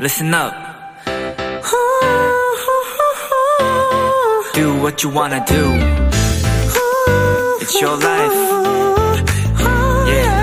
[0.00, 0.54] listen up.
[4.54, 5.62] Do what you wanna do.
[7.60, 8.32] It's your life.
[10.08, 10.40] Yeah.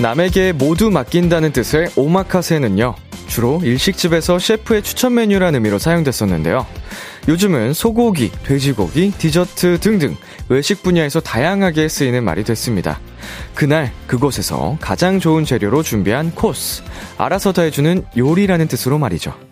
[0.00, 2.94] 남에게 모두 맡긴다는 뜻의 오마카세는요,
[3.26, 6.66] 주로 일식집에서 셰프의 추천 메뉴라는 의미로 사용됐었는데요.
[7.28, 10.16] 요즘은 소고기, 돼지고기, 디저트 등등
[10.48, 13.00] 외식 분야에서 다양하게 쓰이는 말이 됐습니다.
[13.54, 16.82] 그날 그곳에서 가장 좋은 재료로 준비한 코스,
[17.18, 19.47] 알아서 다 해주는 요리라는 뜻으로 말이죠.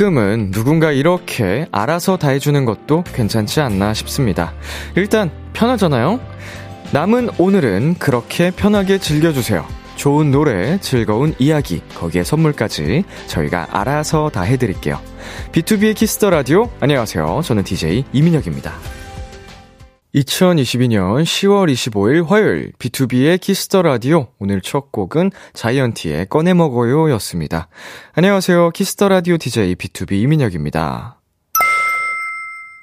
[0.00, 4.54] 가끔은 누군가 이렇게 알아서 다 해주는 것도 괜찮지 않나 싶습니다.
[4.96, 6.18] 일단 편하잖아요?
[6.90, 9.66] 남은 오늘은 그렇게 편하게 즐겨주세요.
[9.96, 14.98] 좋은 노래, 즐거운 이야기, 거기에 선물까지 저희가 알아서 다 해드릴게요.
[15.52, 17.42] 비투비의 키스 더 라디오, 안녕하세요.
[17.44, 18.99] 저는 DJ 이민혁입니다.
[20.14, 27.68] 2022년 10월 25일 화요일 비투비의 키스 더 라디오 오늘 첫 곡은 자이언티의 꺼내 먹어요 였습니다.
[28.14, 28.70] 안녕하세요.
[28.70, 31.20] 키스 더 라디오 DJ 비투비 이민혁입니다.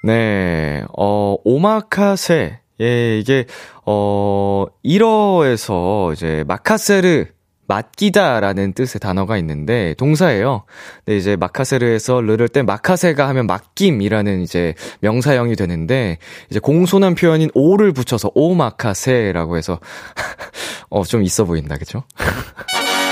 [0.03, 0.85] 네.
[0.97, 3.45] 어 오마카세 예, 이게
[3.85, 7.25] 어 1어에서 이제 마카세르
[7.67, 10.63] 맡기다라는 뜻의 단어가 있는데 동사예요.
[11.05, 16.17] 근데 이제 마카세르에서 르를 때 마카세가 하면 맡김이라는 이제 명사형이 되는데
[16.49, 19.79] 이제 공손한 표현인 오를 붙여서 오마카세라고 해서
[20.89, 21.77] 어 좀 있어 보인다.
[21.77, 22.03] 그죠?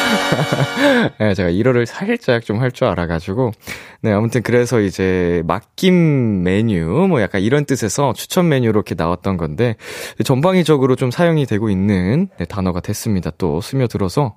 [1.20, 3.52] 네, 제가 1어를 살짝 좀 할 줄 알아가지고.
[4.02, 9.76] 네, 아무튼 그래서 이제 맡김 메뉴, 뭐 약간 이런 뜻에서 추천 메뉴로 이렇게 나왔던 건데,
[10.24, 13.32] 전방위적으로 좀 사용이 되고 있는 네, 단어가 됐습니다.
[13.38, 14.36] 또 스며들어서.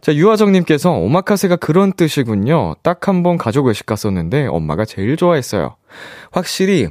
[0.00, 2.74] 자, 유화정님께서 오마카세가 그런 뜻이군요.
[2.82, 5.76] 딱 한 번 가족 외식 갔었는데 엄마가 제일 좋아했어요.
[6.32, 6.88] 확실히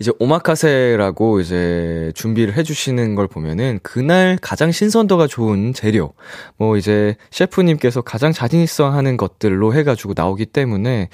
[0.00, 6.12] 이제 오마카세라고 이제 준비를 해주시는 걸 보면은 그날 가장 신선도가 좋은 재료,
[6.56, 11.08] 뭐 이제 셰프님께서 가장 자신있어 하는 것들로 해가지고 나오기 때문에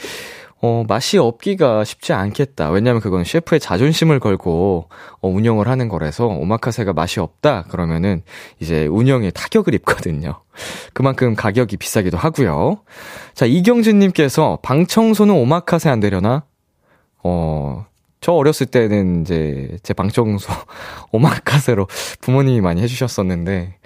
[0.61, 2.71] 어, 맛이 없기가 쉽지 않겠다.
[2.71, 4.89] 왜냐면 그건 셰프의 자존심을 걸고
[5.21, 7.65] 어, 운영을 하는 거라서 오마카세가 맛이 없다.
[7.71, 8.23] 그러면은
[8.59, 10.41] 이제 운영에 타격을 입거든요.
[10.93, 12.81] 그만큼 가격이 비싸기도 하고요.
[13.35, 16.43] 자, 이경진 님께서 방 청소는 오마카세 안 되려나?
[17.23, 17.87] 어,
[18.21, 20.53] 저 어렸을 때는 이제 제 방청소
[21.13, 21.87] 오마카세로
[22.21, 23.77] 부모님이 많이 해주셨었는데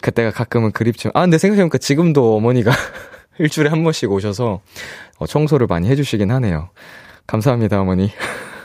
[0.00, 2.72] 그때가 가끔은 그립지만 아 근데 생각해보니까 지금도 어머니가
[3.38, 4.60] 일주일에 한 번씩 오셔서
[5.18, 6.70] 어, 청소를 많이 해주시긴 하네요.
[7.26, 8.10] 감사합니다 어머니.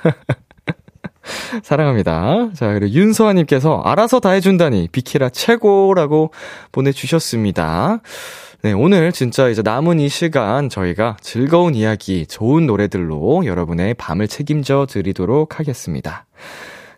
[1.63, 2.49] 사랑합니다.
[2.55, 6.31] 자, 그리고 윤서아님께서 알아서 다 해준다니 비키라 최고라고
[6.71, 8.01] 보내주셨습니다.
[8.61, 14.85] 네, 오늘 진짜 이제 남은 이 시간 저희가 즐거운 이야기, 좋은 노래들로 여러분의 밤을 책임져
[14.89, 16.25] 드리도록 하겠습니다.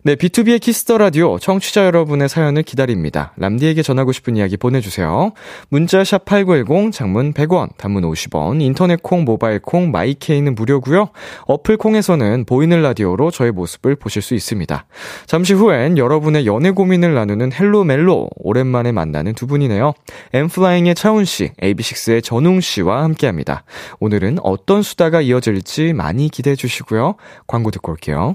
[0.04, 3.32] 네, 비투비의 키스 더 라디오 청취자 여러분의 사연을 기다립니다.
[3.36, 5.30] 람디에게 전하고 싶은 이야기 보내주세요.
[5.68, 11.10] 문자 샵 #8910 장문 100원, 단문 50원, 인터넷 콩, 모바일 콩, 마이케이는 무료고요.
[11.46, 14.86] 어플 콩에서는 보이는 라디오로 저의 모습을 보실 수 있습니다.
[15.26, 19.92] 잠시 후엔 여러분의 연애 고민을 나누는 헬로 멜로 오랜만에 만나는 두 분이네요.
[20.32, 23.62] 엔플라잉의 차훈 씨, AB6IX의 전웅 씨와 함께합니다.
[24.00, 27.14] 오늘은 어떤 수다가 이어질지 많이 기대해 주시고요.
[27.46, 28.34] 광고 듣고 올게요.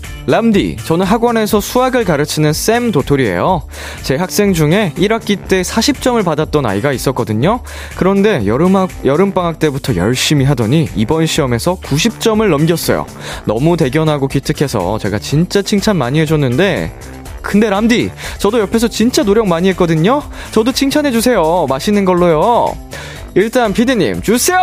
[0.31, 3.63] 람디, 저는 학원에서 수학을 가르치는 쌤 도토리예요.
[4.01, 7.59] 제 학생 중에 1학기 때 40점을 받았던 아이가 있었거든요.
[7.97, 13.05] 그런데 여름학, 여름방학 때부터 열심히 하더니 이번 시험에서 90점을 넘겼어요.
[13.43, 16.97] 너무 대견하고 기특해서 제가 진짜 칭찬 많이 해줬는데
[17.41, 20.23] 근데 람디, 저도 옆에서 진짜 노력 많이 했거든요?
[20.51, 21.65] 저도 칭찬해주세요.
[21.67, 22.77] 맛있는 걸로요.
[23.35, 24.61] 일단 피디님 주세요.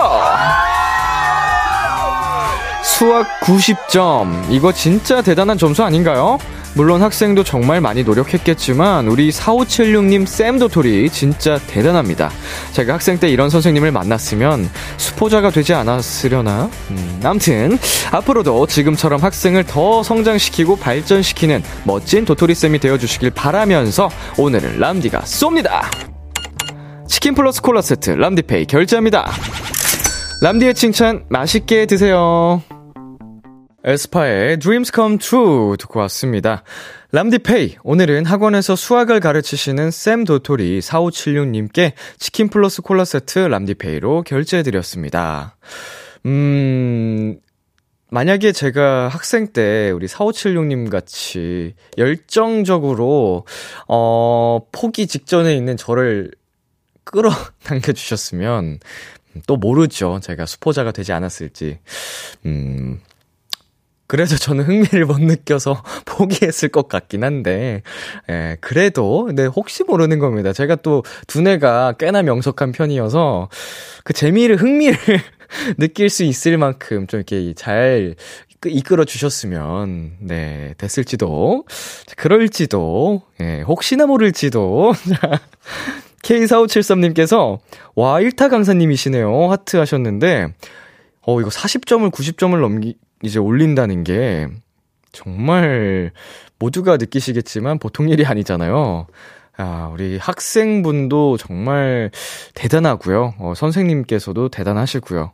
[2.89, 4.51] 수학 90점.
[4.51, 6.39] 이거 진짜 대단한 점수 아닌가요?
[6.75, 12.31] 물론 학생도 정말 많이 노력했겠지만 우리 4576님 쌤도토리 진짜 대단합니다.
[12.73, 16.71] 제가 학생 때 이런 선생님을 만났으면 수포자가 되지 않았으려나?
[16.91, 17.79] 음, 암튼
[18.11, 25.83] 앞으로도 지금처럼 학생을 더 성장시키고 발전시키는 멋진 도토리쌤이 되어주시길 바라면서 오늘은 람디가 쏩니다.
[27.07, 29.31] 치킨 플러스 콜라 세트 람디페이 결제합니다.
[30.43, 32.63] 람디의 칭찬 맛있게 드세요.
[33.85, 36.65] 에스파의 Dreams Come True 듣고 왔습니다.
[37.13, 45.57] 람디페이, 오늘은 학원에서 수학을 가르치시는 쌤 도토리 4576님께 치킨 플러스 콜라 세트 람디페이로 결제해드렸습니다.
[46.27, 47.39] 음,
[48.11, 53.47] 만약에 제가 학생 때 우리 4576님 같이 열정적으로,
[53.87, 56.33] 어, 포기 직전에 있는 저를
[57.05, 57.31] 끌어
[57.63, 58.81] 당겨 주셨으면,
[59.47, 60.19] 또 모르죠.
[60.21, 61.79] 제가 수포자가 되지 않았을지.
[62.47, 63.01] 음,
[64.09, 67.83] 그래도 저는 흥미를 못 느껴서 포기했을 것 같긴 한데,
[68.31, 70.53] 예, 그래도, 네, 혹시 모르는 겁니다.
[70.53, 73.51] 제가 또 두뇌가 꽤나 명석한 편이어서,
[74.05, 74.99] 그 재미를, 흥미를
[75.77, 78.17] 느낄 수 있을 만큼 좀 이렇게 잘
[78.65, 81.65] 이끌어 주셨으면, 네, 됐을지도,
[82.17, 84.95] 그럴지도, 예, 혹시나 모를지도.
[86.25, 87.59] K4573님께서,
[87.95, 89.51] 와, 1타 강사님이시네요.
[89.51, 90.49] 하트 하셨는데,
[91.23, 94.49] 어, 이거 40점을 90점을 넘기, 이제 올린다는 게
[95.13, 96.13] 정말
[96.59, 99.07] 모두가 느끼시겠지만 보통 일이 아니잖아요.
[99.57, 102.11] 아, 우리 학생분도 정말
[102.55, 103.35] 대단하고요.
[103.39, 105.33] 어, 선생님께서도 대단하시고요.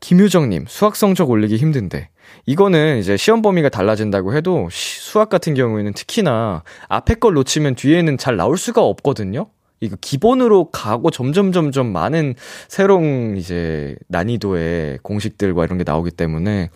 [0.00, 2.08] 김유정님, 수학 성적 올리기 힘든데.
[2.46, 8.36] 이거는 이제 시험 범위가 달라진다고 해도 수학 같은 경우에는 특히나 앞에 걸 놓치면 뒤에는 잘
[8.36, 9.48] 나올 수가 없거든요.
[9.80, 12.34] 이거 기본으로 가고 점점 점점 많은
[12.68, 16.70] 새로운 이제 난이도의 공식들과 이런 게 나오기 때문에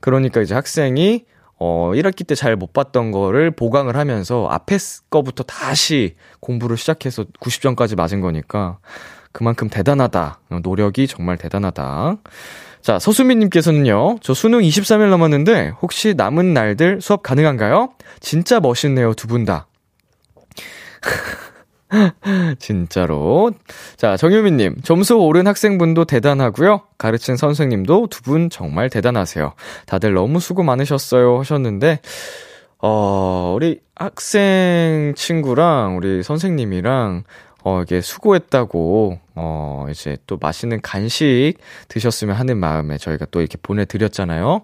[0.00, 1.24] 그러니까 이제 학생이
[1.60, 4.76] 어 1학기 때 잘 못 봤던 거를 보강을 하면서 앞에
[5.10, 8.78] 거부터 다시 공부를 시작해서 90점까지 맞은 거니까
[9.32, 10.40] 그만큼 대단하다.
[10.62, 12.16] 노력이 정말 대단하다.
[12.80, 17.90] 자, 서수민님께서는요, 저 수능 23일 남았는데, 혹시 남은 날들 수업 가능한가요?
[18.20, 19.66] 진짜 멋있네요, 두 분 다.
[22.58, 23.52] 진짜로.
[23.96, 26.82] 자, 정유미님, 점수 오른 학생분도 대단하고요.
[26.98, 29.54] 가르친 선생님도 두 분 정말 대단하세요.
[29.86, 31.38] 다들 너무 수고 많으셨어요.
[31.38, 32.00] 하셨는데,
[32.80, 37.24] 어, 우리 학생 친구랑 우리 선생님이랑
[37.64, 41.54] 어, 이게 수고했다고, 어, 이제 또 맛있는 간식
[41.88, 44.62] 드셨으면 하는 마음에 저희가 또 이렇게 보내드렸잖아요.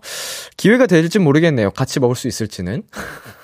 [0.57, 1.71] 기회가 될지 모르겠네요.
[1.73, 2.83] 같이 먹을 수 있을지는.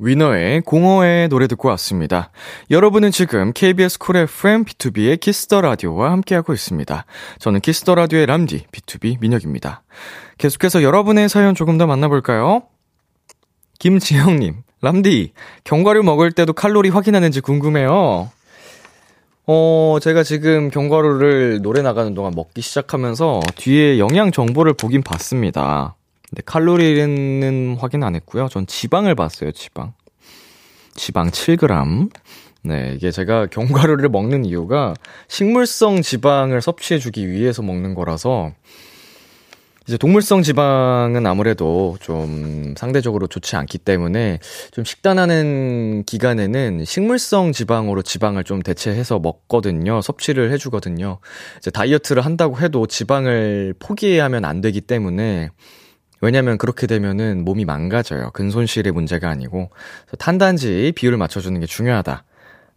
[0.00, 2.30] 위너의 공허해 노래 듣고 왔습니다.
[2.70, 7.04] 여러분은 지금 KBS 쿨 FM 비투비의 키스 더 라디오와 함께하고 있습니다.
[7.40, 9.82] 저는 키스 더 라디오의 람디 비투비 민혁입니다.
[10.38, 12.62] 계속해서 여러분의 사연 조금 더 만나볼까요?
[13.80, 15.32] 김지영님, 람디,
[15.64, 18.30] 견과류 먹을 때도 칼로리 확인하는지 궁금해요.
[19.46, 25.96] 어, 제가 지금 견과류를 노래 나가는 동안 먹기 시작하면서 뒤에 영양 정보를 보긴 봤습니다.
[26.30, 28.48] 근데 칼로리는 확인 안 했고요.
[28.48, 29.94] 전 지방을 봤어요, 지방.
[30.94, 32.10] 지방 7g.
[32.62, 34.94] 네, 이게 제가 견과류를 먹는 이유가
[35.28, 38.52] 식물성 지방을 섭취해주기 위해서 먹는 거라서
[39.86, 44.38] 이제 동물성 지방은 아무래도 좀 상대적으로 좋지 않기 때문에
[44.70, 50.02] 좀 식단하는 기간에는 식물성 지방으로 지방을 좀 대체해서 먹거든요.
[50.02, 51.20] 섭취를 해주거든요.
[51.56, 55.48] 이제 다이어트를 한다고 해도 지방을 포기하면 안 되기 때문에
[56.20, 58.30] 왜냐면 그렇게 되면은 몸이 망가져요.
[58.32, 59.70] 근손실의 문제가 아니고.
[60.18, 62.24] 탄단지 비율을 맞춰주는 게 중요하다.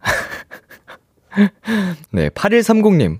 [2.10, 3.18] 네, 8130님.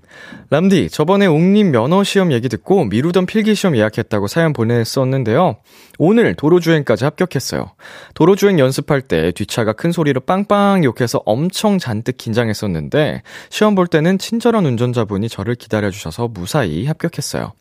[0.49, 5.57] 람디, 저번에 옥님 면허 시험 얘기 듣고 미루던 필기 시험 예약했다고 사연 보냈었는데요.
[5.97, 7.71] 오늘 도로주행까지 합격했어요.
[8.13, 14.65] 도로주행 연습할 때 뒷차가 큰 소리로 빵빵 욕해서 엄청 잔뜩 긴장했었는데, 시험 볼 때는 친절한
[14.65, 17.53] 운전자분이 저를 기다려주셔서 무사히 합격했어요.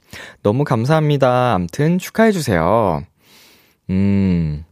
[0.43, 1.55] 너무 감사합니다.
[1.55, 3.03] 암튼 축하해주세요.
[3.91, 4.65] 음.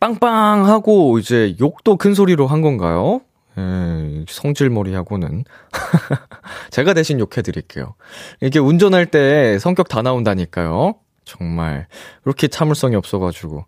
[0.00, 3.20] 빵빵 하고 이제 욕도 큰 소리로 한 건가요?
[3.56, 5.44] 에, 성질머리하고는.
[6.70, 7.94] 제가 대신 욕해드릴게요.
[8.40, 10.96] 이게 운전할 때 성격 다 나온다니까요.
[11.24, 11.86] 정말.
[12.22, 13.64] 그렇게 참을성이 없어가지고.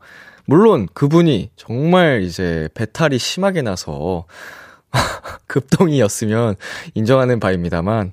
[0.46, 4.26] 물론 그분이 정말 이제 배탈이 심하게 나서
[5.46, 6.56] 급동이었으면
[6.94, 8.12] 인정하는 바입니다만.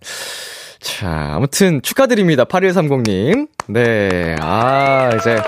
[0.80, 2.44] 자, 아무튼 축하드립니다.
[2.46, 3.48] 8130님.
[3.68, 5.42] 네, 아, 이제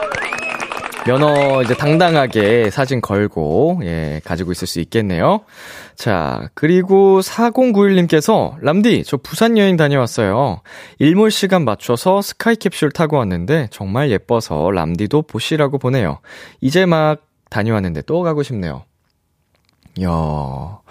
[1.06, 5.42] 면허 이제 당당하게 사진 걸고, 예, 가지고 있을 수 있겠네요.
[5.94, 10.62] 자, 그리고 4091님께서, 람디, 저 부산 여행 다녀왔어요.
[10.98, 16.20] 일몰 시간 맞춰서 스카이 캡슐 타고 왔는데, 정말 예뻐서 람디도 보시라고 보내요.
[16.60, 17.22] 이제 막
[17.52, 18.86] 다녀왔는데 또 가고 싶네요.
[19.98, 20.82] 이야, 어,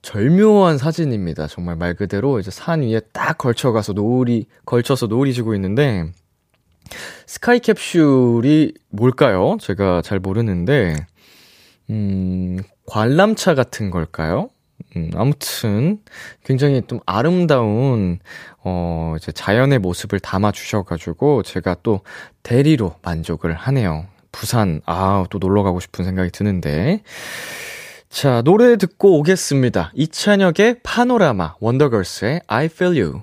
[0.00, 1.48] 절묘한 사진입니다.
[1.48, 6.12] 정말 말 그대로 이제 산 위에 딱 걸쳐가서 노을이, 걸쳐서 노을이 지고 있는데,
[7.26, 9.56] 스카이 캡슐이 뭘까요?
[9.60, 10.96] 제가 잘 모르는데,
[11.90, 14.50] 음, 관람차 같은 걸까요?
[14.96, 16.00] 음, 아무튼,
[16.44, 18.18] 굉장히 좀 아름다운,
[18.62, 22.00] 어, 이제 자연의 모습을 담아 주셔가지고, 제가 또
[22.42, 24.06] 대리로 만족을 하네요.
[24.32, 27.02] 부산, 아, 또 놀러 가고 싶은 생각이 드는데.
[28.08, 29.92] 자, 노래 듣고 오겠습니다.
[29.94, 33.22] 이찬혁의 파노라마, 원더걸스의 I Feel You.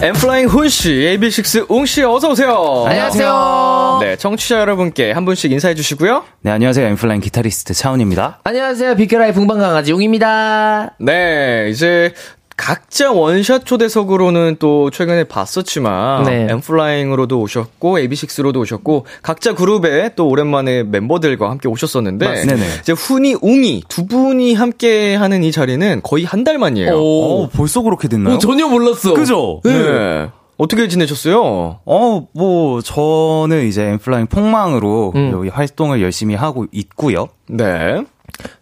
[0.00, 2.84] 엔플라잉 훈씨, AB6IX 웅씨, 어서오세요.
[2.86, 3.98] 안녕하세요.
[4.00, 6.22] 네, 청취자 여러분께 한 분씩 인사해 주시고요.
[6.42, 12.14] 네 안녕하세요 엔플라잉 기타리스트 차훈입니다 안녕하세요 비키라의 붕방강아지 웅입니다 네, 이제
[12.58, 16.48] 각자 원샷 초대석으로는 또 최근에 봤었지만 네.
[16.50, 22.66] 엔플라잉으로도 오셨고 AB6IX로도 오셨고 각자 그룹에 또 오랜만에 멤버들과 함께 오셨었는데 맞습니다.
[22.80, 26.94] 이제 훈이 웅이 두 분이 함께 하는 이 자리는 거의 한 달 만이에요.
[26.96, 28.34] 오, 어 벌써 그렇게 됐나요?
[28.36, 29.60] 오, 전혀 몰랐어 그죠?
[29.64, 30.28] 네.
[30.56, 31.78] 어떻게 지내셨어요?
[31.84, 35.30] 어, 뭐, 저는 이제 엔플라잉 폭망으로 음.
[35.32, 37.28] 여기 활동을 열심히 하고 있고요.
[37.48, 38.02] 네.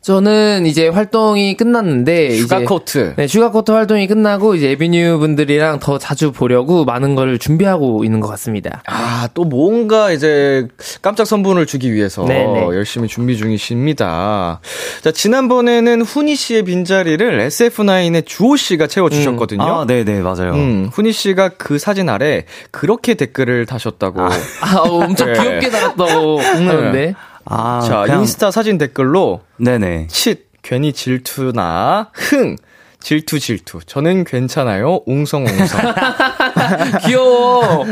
[0.01, 3.15] 저는 이제 활동이 끝났는데 Sugarcoat.
[3.17, 8.29] 네, Sugarcoat 활동이 끝나고 이제 ABNEW 분들이랑 더 자주 보려고 많은 걸 준비하고 있는 것
[8.29, 8.83] 같습니다.
[8.87, 10.69] 아, 또 뭔가 이제
[11.03, 12.67] 깜짝 선물을 주기 위해서 네네.
[12.67, 14.61] 열심히 준비 중이십니다.
[15.03, 19.63] 자, 지난번에는 훈이 씨의 빈자리를 SF9의 주호 씨가 채워 주셨거든요.
[19.63, 20.53] 아, 네 네, 맞아요.
[20.53, 24.21] 음, 훈이 씨가 그 사진 아래 그렇게 댓글을 다셨다고.
[24.23, 25.41] 아, 엄청 네.
[25.41, 27.15] 귀엽게 달았다고 하는데.
[27.47, 30.09] 아, 자, 그냥- 인스타 사진 댓글로 네네.
[30.09, 32.57] 칫, 괜히 질투나 흥,
[33.01, 33.79] 질투 질투.
[33.87, 35.01] 저는 괜찮아요.
[35.07, 35.81] 웅성웅성.
[37.07, 37.85] 귀여워.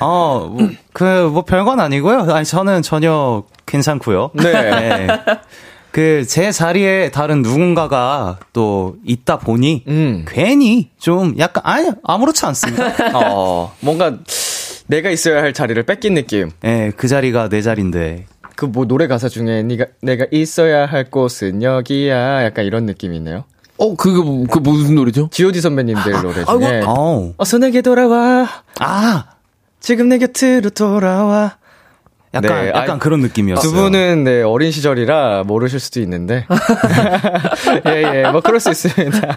[0.00, 2.22] 어, 뭐, 그, 뭐, 별건 아니고요.
[2.32, 4.30] 아니, 저는 전혀 괜찮고요.
[4.34, 5.06] 네.
[5.92, 10.24] 그, 제 자리에 다른 누군가가 또 있다 보니, 음.
[10.26, 12.84] 괜히 좀 약간, 아니, 아무렇지 않습니다.
[13.14, 14.16] 어, 뭔가
[14.88, 16.50] 내가 있어야 할 자리를 뺏긴 느낌.
[16.64, 18.26] 예, 그 자리가 내 자리인데.
[18.56, 23.44] 그 뭐 노래 가사 중에 네가 내가 있어야 할 곳은 여기야 약간 이런 느낌이 있네요.
[23.78, 25.28] 어, 그거, 뭐- 그 무슨 노래죠?
[25.32, 27.34] G.O.D 선배님들 노래 중에 어우.
[27.38, 28.46] 어서 내게 돌아와
[28.78, 29.24] 아!
[29.80, 31.56] 지금 내 곁으로 돌아와
[32.34, 33.62] 약간, 네, 약간 아이, 그런 느낌이었어요.
[33.70, 36.46] 두 분은 네 어린 시절이라 모르실 수도 있는데
[37.86, 39.36] 예 예 뭐 그럴 수 있습니다.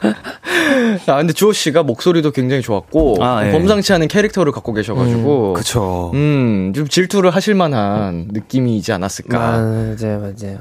[1.07, 3.51] 아 근데 주호 씨가 목소리도 굉장히 좋았고 아, 예.
[3.51, 6.11] 범상치 않은 캐릭터를 갖고 계셔 가지고 그쵸.
[6.13, 9.37] 음, 좀 질투를 하실 만한 느낌이지 않았을까.
[9.37, 10.59] 맞아요, 맞아요.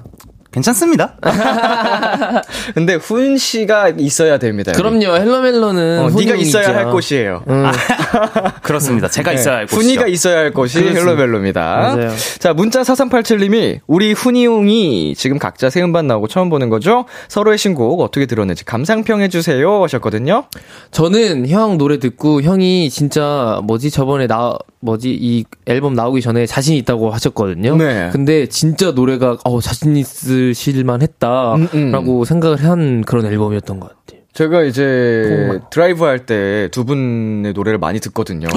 [0.55, 1.15] 괜찮습니다.
[2.75, 4.71] 근데 훈 씨가 있어야 됩니다.
[4.71, 5.99] 그럼요, 헬로멜로는.
[5.99, 6.75] 어, 훈이 네가 있어야 있죠.
[6.75, 7.43] 할 곳이에요.
[7.49, 7.67] 응.
[8.63, 9.09] 그렇습니다.
[9.09, 9.81] 제가 있어야 할 곳이죠.
[9.81, 11.97] 훈이가 있어야 할 곳이 헬로멜로입니다.
[12.39, 17.05] 자, 문자 4387님이 우리 훈이 웅이 지금 각자 새 음반 나오고 처음 보는 거죠?
[17.27, 20.45] 서로의 신곡 어떻게 들었는지 감상평 해주세요 하셨거든요.
[20.93, 26.77] 저는 형 노래 듣고 형이 진짜 뭐지 저번에 나 뭐지 이 앨범 나오기 전에 자신
[26.77, 27.77] 있다고 하셨거든요.
[27.77, 28.11] 네.
[28.13, 30.07] 근데 진짜 노래가 어 자신 있
[30.51, 31.03] 으실만 음, 음.
[31.03, 34.23] 했다라고 생각을 한 그런 앨범이었던 것 같아요.
[34.33, 35.61] 제가 이제.
[35.71, 38.49] 드라이브 할 때 두 분의 노래를 많이 듣거든요.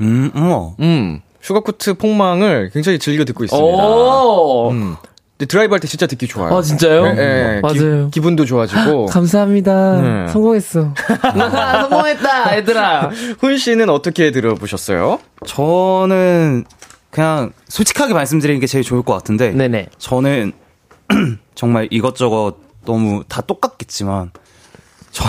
[0.00, 0.30] 음.
[0.80, 3.64] 음, Sugarcoat 폭망을 굉장히 즐겨 듣고 있습니다.
[3.66, 4.70] 오.
[4.70, 4.96] 음.
[5.38, 6.54] 근데 드라이브 할 때 진짜 듣기 좋아요.
[6.54, 7.06] 아 진짜요?
[7.16, 7.60] 예, 예.
[7.62, 8.10] 맞아요.
[8.10, 9.06] 기, 분도 좋아지고.
[9.06, 10.00] 감사합니다.
[10.26, 10.32] 네.
[10.32, 10.92] 성공했어.
[11.80, 13.10] 성공했다, 얘들아.
[13.38, 15.18] 훈 씨는 어떻게 들어보셨어요?
[15.46, 16.64] 저는
[17.10, 19.50] 그냥 솔직하게 말씀드리는 게 제일 좋을 것 같은데.
[19.52, 19.86] 네네.
[19.98, 20.52] 저는
[21.54, 24.30] 정말 이것저것 너무 다 똑같겠지만
[25.10, 25.24] 저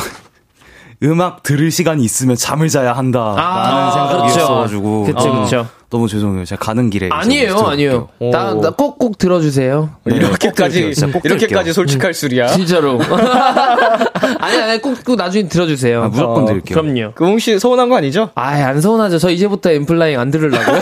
[1.03, 5.67] 음악 들을 시간이 있으면 잠을 자야 한다라는 아, 생각이었어가지고 그쵸, 아, 그쵸.
[5.89, 6.45] 너무 죄송해요.
[6.45, 7.57] 제가 가는 길에 아니에요.
[7.57, 8.07] 아니에요.
[8.31, 9.89] 나, 나 꼭꼭 들어주세요.
[10.05, 10.93] 네, 꼭 이렇게까지 들을게요.
[10.93, 11.73] 진짜 꼭 이렇게까지.
[11.73, 12.47] 솔직할 줄이야.
[12.47, 13.01] 진짜로.
[14.39, 16.03] 아니, 아니, 꼭, 꼭 나중에 들어주세요.
[16.03, 16.81] 아, 무조건 어, 드릴게요.
[16.81, 17.11] 그럼요.
[17.13, 18.29] 그웅 씨 서운한 거 아니죠?
[18.35, 19.17] 아이, 안 서운하죠.
[19.19, 20.81] 저 이제부터 엠플라잉 안 들으려고요.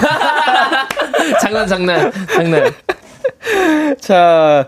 [1.41, 2.71] 장난, 장난, 장난.
[3.99, 4.67] 자,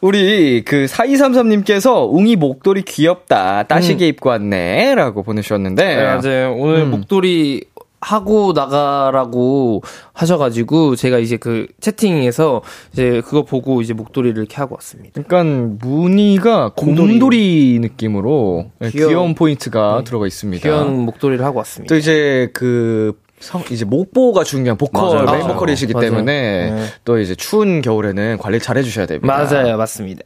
[0.00, 3.64] 우리 그 4233님께서 웅이 목도리 귀엽다.
[3.64, 4.94] 따시게 입고 왔네.
[4.94, 5.96] 라고 보내주셨는데.
[5.96, 6.54] 네, 맞아요.
[6.56, 7.64] 오늘 목도리
[8.00, 12.62] 하고 나가라고 하셔가지고 제가 이제 그 채팅에서
[12.92, 15.20] 이제 그거 보고 이제 목도리를 이렇게 하고 왔습니다.
[15.20, 17.08] 약간 무늬가 곰돌이.
[17.18, 20.62] 곰돌이 느낌으로 네, 귀여운- 귀여운 포인트가 들어가 있습니다.
[20.62, 21.92] 귀여운 목도리를 하고 왔습니다.
[21.92, 25.24] 또 이제 그 성- 이제 목보호가 중요한 보컬.
[25.26, 25.46] 메인.
[25.46, 26.10] 보컬이시기 맞아요.
[26.10, 26.86] 때문에 네.
[27.04, 29.26] 또 이제 추운 겨울에는 관리 잘 해주셔야 됩니다.
[29.32, 30.22] 맞아요, 맞습니다.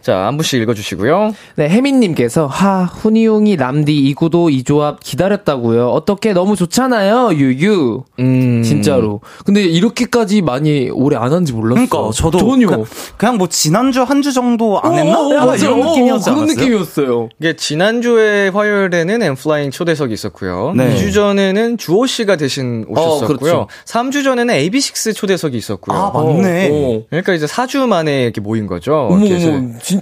[0.00, 1.34] 자, 한 분씩 읽어주시고요.
[1.56, 5.88] 네, 혜민님께서 하 훈이용이 람디 이 구도 이 조합 기다렸다고요.
[5.90, 8.02] 어떻게 너무 좋잖아요, 유유.
[8.18, 8.62] 음.
[8.64, 9.20] 진짜로.
[9.44, 11.74] 근데 이렇게까지 많이 오래 안 한지 몰랐어.
[11.86, 12.66] 그러니까 저도 전혀.
[12.66, 12.84] 그냥,
[13.18, 15.18] 그냥 뭐 지난주 한 주 정도 안 했나?
[15.20, 15.58] 어, 어, 약간 맞아요.
[15.62, 16.56] 이런 어, 느낌이었지 그런 않았어요?
[16.56, 17.28] 느낌이었어요.
[17.40, 20.74] 이게 지난주에 화요일에는 엠플라잉 초대석이 있었고요.
[20.76, 20.94] 네.
[20.94, 23.24] 2주 전에는 주호 씨가 대신 오셨었고요.
[23.24, 23.66] 어, 그렇죠.
[23.86, 25.98] 3주 전에는 AB6 초대석이 있었고요.
[25.98, 26.70] 아, 맞네.
[26.70, 27.02] 어, 어.
[27.10, 29.08] 그러니까 이제 4주 만에 이렇게 모인 거죠.
[29.10, 29.40] 어머, 이렇게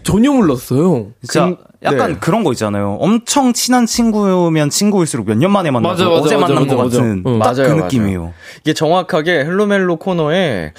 [0.02, 1.08] 전혀 몰랐어요.
[1.22, 2.18] 진짜 근- 약간 네.
[2.20, 2.98] 그런 거 있잖아요.
[3.00, 6.82] 엄청 친한 친구면 친구일수록 몇 년 만에 만나서 맞아, 맞아, 어제 맞아, 만난 맞아, 것
[6.84, 6.96] 맞아.
[6.98, 7.38] 같은 응.
[7.38, 8.34] 딱그 맞아요, 느낌이에요.
[8.60, 10.72] 이게 정확하게 헬로멜로 코너에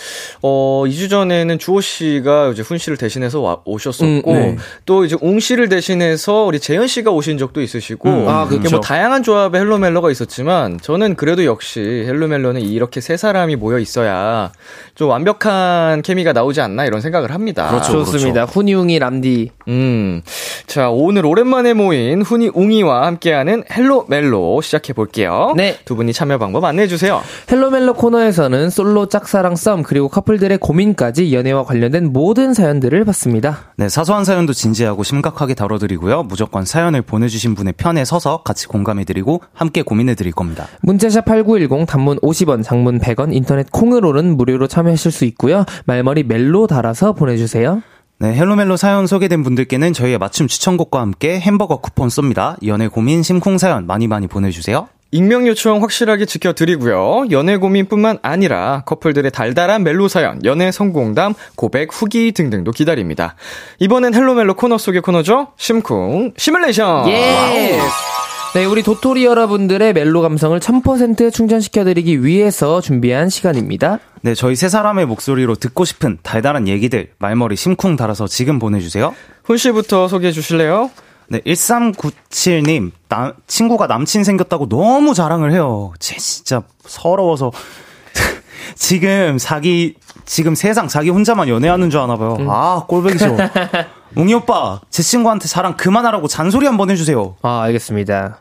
[0.44, 4.58] 어 2주 전에는 주호 씨가 이제 훈 씨를 대신해서 와, 오셨었고 음, 네.
[4.86, 8.28] 또 이제 웅 씨를 대신해서 우리 재현 씨가 오신 적도 있으시고 음.
[8.30, 8.76] 아, 이게 그렇죠.
[8.76, 14.52] 뭐 다양한 조합의 헬로멜로가 있었지만 저는 그래도 역시 헬로멜로는 이렇게 세 사람이 모여 있어야
[14.94, 17.70] 좀 완벽한 케미가 나오지 않나 이런 생각을 합니다.
[17.70, 18.04] 그렇죠.
[18.06, 18.44] 좋습니다.
[18.44, 19.50] 훈이 웅이 람디.
[19.68, 20.22] 음.
[20.68, 25.54] 자, 오늘 오랜만에 모인 훈이 웅이와 함께하는 헬로 멜로 시작해 볼게요.
[25.56, 25.78] 네.
[25.86, 27.22] 두 분이 참여 방법 안내해 주세요.
[27.52, 33.72] 헬로 멜로 코너에서는 솔로 짝사랑 썸 그리고 커플들의 고민까지 연애와 관련된 모든 사연들을 받습니다.
[33.78, 36.24] 네, 사소한 사연도 진지하고 심각하게 다뤄드리고요.
[36.24, 40.68] 무조건 사연을 보내주신 분의 편에 서서 같이 공감해드리고 함께 고민해드릴 겁니다.
[40.82, 45.66] 문자샵 8910 단문 50원, 장문 100원, 인터넷 콩으로는 무료로 참여하실 수 있고요.
[45.86, 47.82] 말머리 멜로 달아서 보내주세요.
[48.22, 52.56] 네, 헬로멜로 사연 소개된 분들께는 저희의 맞춤 추천곡과 함께 햄버거 쿠폰 쏩니다.
[52.68, 54.88] 연애 고민 심쿵 사연 많이 많이 보내주세요.
[55.10, 57.32] 익명 요청 확실하게 지켜드리고요.
[57.32, 63.34] 연애 고민뿐만 아니라 커플들의 달달한 멜로 사연, 연애 성공담, 고백 후기 등등도 기다립니다.
[63.80, 65.54] 이번엔 헬로멜로 코너 속의 코너죠.
[65.58, 67.08] 심쿵 시뮬레이션.
[67.08, 67.80] 예!
[68.54, 74.00] 네, 우리 도토리 여러분들의 멜로 감성을 1000% 충전시켜드리기 위해서 준비한 시간입니다.
[74.24, 79.16] 네, 저희 세 사람의 목소리로 듣고 싶은 달달한 얘기들 말머리 심쿵 달아서 지금 보내주세요.
[79.46, 80.92] 훈 씨부터 소개해 주실래요?
[81.30, 85.94] 네, 1397님, 남, 친구가 남친 생겼다고 너무 자랑을 해요.
[86.00, 87.54] 쟤 진짜 서러워서.
[88.76, 92.36] 지금 자기, 지금 세상 자기 혼자만 연애하는 줄 아나 봐요.
[92.50, 93.38] 아, 꼴보기 싫어.
[94.16, 97.36] 웅이 오빠, 제 친구한테 자랑 그만하라고 잔소리 한번 해주세요.
[97.42, 98.40] 아, 알겠습니다.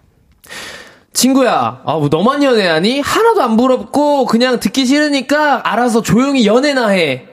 [1.12, 3.00] 친구야, 아, 뭐 너만 연애하니?
[3.00, 7.26] 하나도 안 부럽고, 그냥 듣기 싫으니까 알아서 조용히 연애나 해.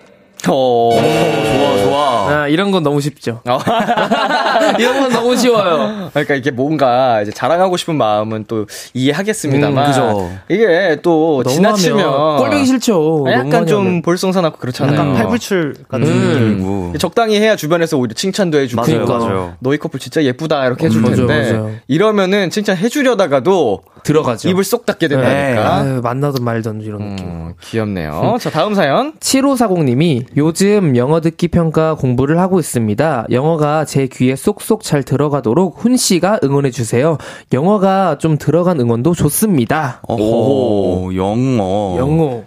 [0.48, 2.30] 어, 좋아, 좋아.
[2.44, 3.42] 아, 이런 건 너무 쉽죠.
[3.48, 3.60] 어.
[4.80, 6.10] 이런 건 너무 쉬워요.
[6.14, 10.32] 그러니까 이게 뭔가 이제 자랑하고 싶은 마음은 또 이해하겠습니다만 음, 그죠.
[10.50, 12.94] 이게 또 지나치면 꼴보기 싫죠.
[12.94, 14.02] 너무 약간 좀.
[14.02, 14.94] 볼썽사납고 그렇잖아요.
[14.96, 16.34] 약간 팔불출 같은 음.
[16.34, 16.98] 느낌이고.
[16.98, 19.06] 적당히 해야 주변에서 오히려 칭찬도 해주고 맞아요.
[19.06, 19.54] 맞아요.
[19.60, 21.72] 너희 커플 진짜 예쁘다 이렇게 해줄 음, 맞아요, 텐데 맞아요.
[21.88, 24.50] 이러면은 칭찬 해주려다가도 들어가죠.
[24.50, 25.16] 입을 쏙 닫게 네.
[25.16, 25.76] 된다니까.
[25.76, 27.26] 아유, 만나든 말든 이런 느낌.
[27.28, 28.38] 음, 귀엽네요.
[28.40, 29.14] 자 다음 사연.
[29.20, 33.28] 7540님이 요즘 영어 듣기 평가 공부를 하고 있습니다.
[33.32, 37.18] 영어가 제 귀에 쏙쏙 잘 들어가도록 훈 씨가 응원해 주세요.
[37.54, 40.02] 영어가 좀 들어간 응원도 좋습니다.
[40.08, 41.96] 오, 영어.
[41.98, 42.44] 영어.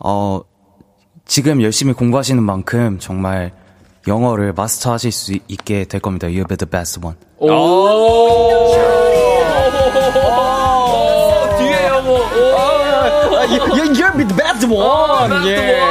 [0.00, 0.40] 어,
[1.26, 3.52] 지금 열심히 공부하시는 만큼 정말
[4.06, 6.26] 영어를 마스터 하실 수 있- 있게 될 겁니다.
[6.28, 7.16] You'll be the best one.
[7.40, 9.33] 뒤
[14.60, 15.46] The best one.
[15.48, 15.82] 예.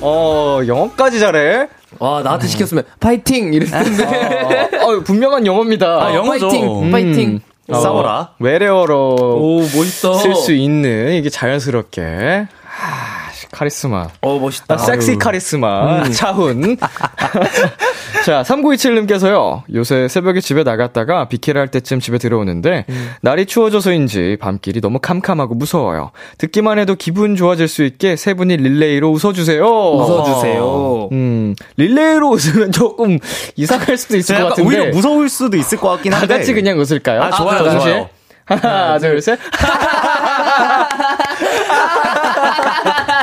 [0.00, 1.68] 어 영어까지 잘해.
[1.98, 3.54] 와, 나한테 시켰으면 파이팅!
[3.54, 4.68] 이랬을 텐데.
[4.84, 5.86] 어, 분명한 영어입니다.
[5.86, 6.48] 아, 영어죠.
[6.48, 6.82] 파이팅!
[6.82, 6.90] 음.
[6.90, 7.40] 파이팅!
[7.72, 8.30] 싸워라.
[8.38, 10.14] 외래어로 오, 멋있다.
[10.14, 12.46] 쓸 수 있는 이게 자연스럽게
[12.80, 13.25] 아, 씨,
[13.56, 14.08] 카리스마.
[14.20, 14.74] 어, 멋있다.
[14.74, 16.76] 아, 섹시 카리스마 차훈
[18.26, 22.84] 자, 3927님께서요, 요새 새벽에 집에 나갔다가 비키라 할 때쯤 집에 들어오는데,
[23.22, 26.10] 날이 추워져서인지 밤길이 너무 캄캄하고 무서워요.
[26.36, 29.64] 듣기만 해도 기분 좋아질 수 있게 세 분이 릴레이로 웃어주세요.
[29.64, 31.08] 웃어주세요.
[31.12, 33.18] 음, 릴레이로 웃으면 조금
[33.56, 34.68] 이상할 수도 있을 것 같은데.
[34.68, 36.36] 오히려 무서울 수도 있을 것 같긴 다 한데.
[36.36, 37.22] 같이 그냥 웃을까요?
[37.22, 37.90] 아, 좋아요, 동시에?
[37.92, 38.08] 좋아요.
[38.46, 39.38] 하나, 둘, 셋.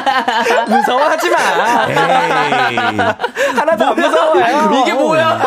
[0.69, 1.37] 무서워하지 마.
[1.89, 2.77] 에이.
[3.55, 4.71] 하나도 안 무서워요.
[4.81, 5.39] 이게 뭐야?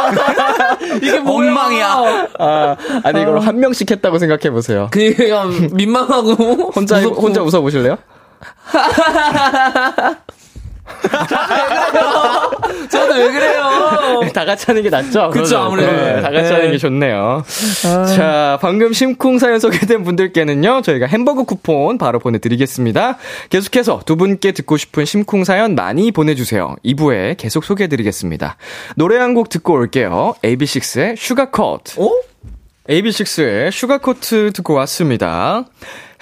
[0.96, 1.48] 이게 뭐야?
[1.50, 2.26] 엉망이야.
[2.38, 4.88] 아, 아니, 이걸 한 명씩 했다고 생각해 보세요.
[4.90, 7.20] 그냥 민망하고 혼자, 무섭고.
[7.20, 7.96] 혼자 웃어 보실래요?
[12.90, 14.20] 저도 왜 그래요?
[14.32, 15.30] 다 같이 하는 게 낫죠?
[15.30, 15.92] 그쵸, 아무래도.
[15.92, 17.44] 네, 다 같이 하는 게 좋네요.
[18.16, 23.18] 자, 방금 심쿵 사연 소개된 분들께는요, 저희가 햄버거 쿠폰 바로 보내드리겠습니다.
[23.50, 26.76] 계속해서 두 분께 듣고 싶은 심쿵 사연 많이 보내주세요.
[26.84, 28.56] 2부에 계속 소개해드리겠습니다.
[28.96, 30.34] 노래 한 곡 듣고 올게요.
[30.42, 31.98] AB6IX의 슈가컷.
[31.98, 32.10] 어?
[32.88, 35.64] AB6IX의 슈가코트 듣고 왔습니다.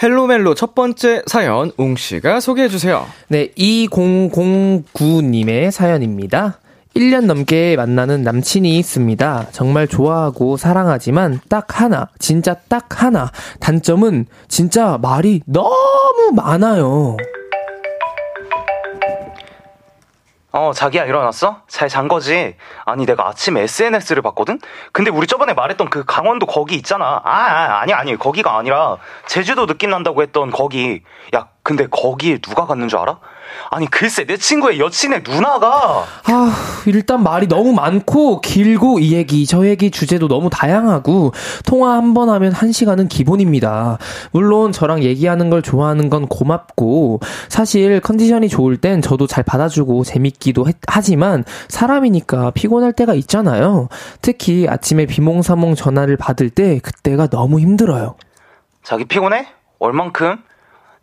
[0.03, 3.07] 헬로멜로 첫 번째 사연, 웅씨가 소개해주세요.
[3.29, 6.59] 네, 2009님의 사연입니다.
[6.97, 9.49] 1년 넘게 만나는 남친이 있습니다.
[9.53, 13.31] 정말 좋아하고 사랑하지만 딱 하나, 진짜 딱 하나.
[13.61, 17.17] 단점은 진짜 말이 너무 많아요.
[20.57, 21.63] 어, 자기야 일어났어?
[21.67, 22.55] 잘 잔 거지?
[22.85, 24.61] 아니 내가 아침에 SNS를 봤거든?
[24.93, 27.21] 근데 우리 저번에 말했던 그 강원도 거기 있잖아.
[27.25, 31.03] 아, 아 아니 아니 거기가 아니라 제주도 느낌 난다고 했던 거기.
[31.35, 33.19] 야, 근데 거기에 누가 갔는 줄 알아?
[33.71, 36.53] 아니 글쎄 내 친구의 여친의 누나가 아,
[36.87, 41.33] 일단 말이 너무 많고 길고 이 얘기 저 얘기 주제도 너무 다양하고
[41.65, 43.99] 통화 한 번 하면 한 시간은 기본입니다.
[44.31, 50.69] 물론 저랑 얘기하는 걸 좋아하는 건 고맙고 사실 컨디션이 좋을 땐 저도 잘 받아주고 재밌기도
[50.69, 53.89] 했- 하지만 사람이니까 피곤할 때가 있잖아요.
[54.23, 58.15] 특히 아침에 비몽사몽 전화를 받을 때 그때가 너무 힘들어요.
[58.83, 59.47] 자기 피곤해?
[59.81, 60.37] 얼만큼?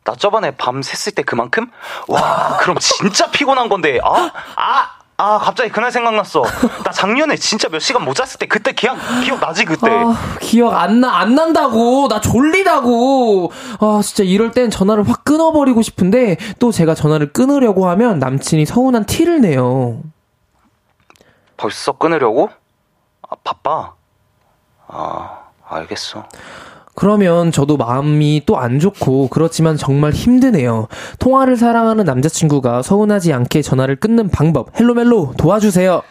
[0.03, 1.69] 나 저번에 밤 샜을 때 그만큼?
[2.07, 4.31] 와, 그럼 진짜 피곤한 건데, 아?
[4.55, 5.01] 아!
[5.17, 6.41] 아, 갑자기 그날 생각났어.
[6.83, 9.87] 나 작년에 진짜 몇 시간 못 잤을 때, 그때 기억, 기억나지, 그때?
[9.87, 12.07] 아, 기억 안 나, 안 난다고.
[12.07, 13.51] 나 졸리다고.
[13.79, 19.05] 아, 진짜 이럴 땐 전화를 확 끊어버리고 싶은데, 또 제가 전화를 끊으려고 하면 남친이 서운한
[19.05, 20.01] 티를 내요.
[21.55, 22.49] 벌써 끊으려고?
[23.29, 23.93] 아, 바빠.
[24.87, 25.37] 아,
[25.67, 26.27] 알겠어.
[26.95, 30.87] 그러면 저도 마음이 또 안 좋고, 그렇지만 정말 힘드네요.
[31.19, 36.03] 통화를 사랑하는 남자친구가 서운하지 않게 전화를 끊는 방법, 헬로멜로 도와주세요.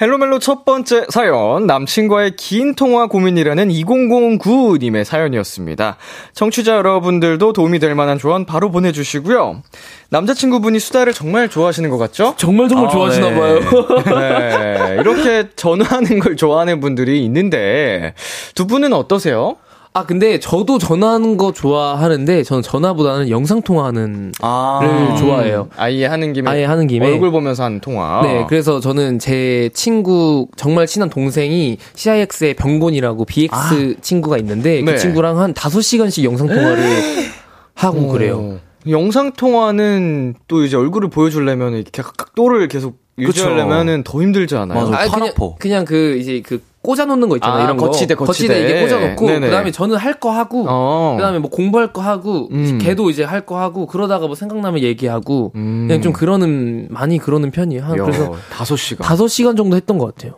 [0.00, 5.96] 헬로멜로 첫 번째 사연, 남친과의 긴 통화 고민이라는 2009님의 사연이었습니다.
[6.32, 9.62] 청취자 여러분들도 도움이 될 만한 조언 바로 보내주시고요.
[10.08, 12.34] 남자친구분이 수다를 정말 좋아하시는 것 같죠?
[12.38, 13.38] 정말 정말 아, 좋아하시나 네.
[13.38, 13.60] 봐요.
[14.16, 18.14] 네, 이렇게 전화하는 걸 좋아하는 분들이 있는데,
[18.54, 19.56] 두 분은 어떠세요?
[19.92, 24.78] 아, 근데 저도 전화하는 거 좋아하는데, 저는 전화보다는 영상 통화하는 아.
[24.82, 25.68] 를 좋아해요.
[25.76, 26.48] 아예 하는 김에.
[26.48, 27.04] 아예 하는 김에.
[27.06, 28.20] 얼굴 보면서 하는 통화.
[28.22, 34.92] 네, 그래서 저는 제 친구, 정말 친한 동생이 CIX의 병곤이라고 BX 친구가 있는데, 네.
[34.92, 36.84] 그 친구랑 한 5시간씩 영상 통화를
[37.74, 38.38] 하고 그래요.
[38.38, 44.88] 어, 영상 통화는 또 이제 얼굴을 보여주려면 이렇게 각도를 계속 유지하려면은 더 힘들지 않아요?
[44.88, 45.02] 맞아.
[45.04, 45.54] 아, 팔 그냥.
[45.58, 47.58] 그냥 그, 이제 그 꽂아놓는 거 있잖아요.
[47.60, 47.86] 아, 이런 거.
[47.86, 48.58] 거치대, 거치대.
[48.64, 49.46] 이게 꽂아놓고, 네네.
[49.46, 51.14] 그 다음에 저는 할 거 하고, 어.
[51.16, 52.78] 그 다음에 뭐 공부할 거 하고, 음.
[52.80, 55.86] 걔도 이제 할 거 하고, 그러다가 뭐 생각나면 얘기하고, 음.
[55.88, 57.84] 그냥 좀 그러는, 많이 그러는 편이에요.
[57.84, 59.06] 한, 야, 그래서 다섯 시간.
[59.06, 60.34] 5시간 정도 했던 것 같아요.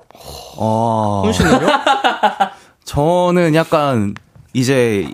[0.59, 1.23] 아.
[1.25, 1.67] 혼신은요?
[2.85, 4.15] 저는 약간
[4.53, 5.07] 이제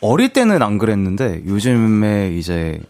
[0.00, 2.80] 어, 어릴 때는 안 그랬는데 요즘에 이제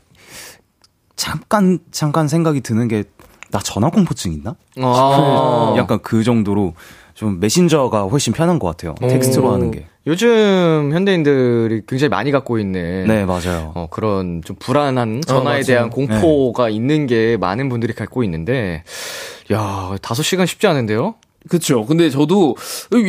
[1.16, 3.05] 잠깐 잠깐 생각이 드는 게
[3.51, 4.57] 나 전화 공포증 있나?
[4.83, 5.75] 아.
[5.79, 6.75] 약간 그 정도로
[7.14, 8.94] 좀 메신저가 훨씬 편한 것 같아요.
[9.00, 9.87] 텍스트로 하는 게.
[10.07, 13.72] 요즘 현대인들이 굉장히 많이 갖고 있는 네 맞아요.
[13.74, 15.62] 어, 그런 좀 불안한 전화에 맞아요.
[15.62, 18.83] 대한 공포가 있는 게 많은 분들이 갖고 있는데,
[19.53, 21.14] 야, 다섯 시간 쉽지 않은데요?
[21.48, 21.85] 그쵸.
[21.85, 22.57] 근데 저도,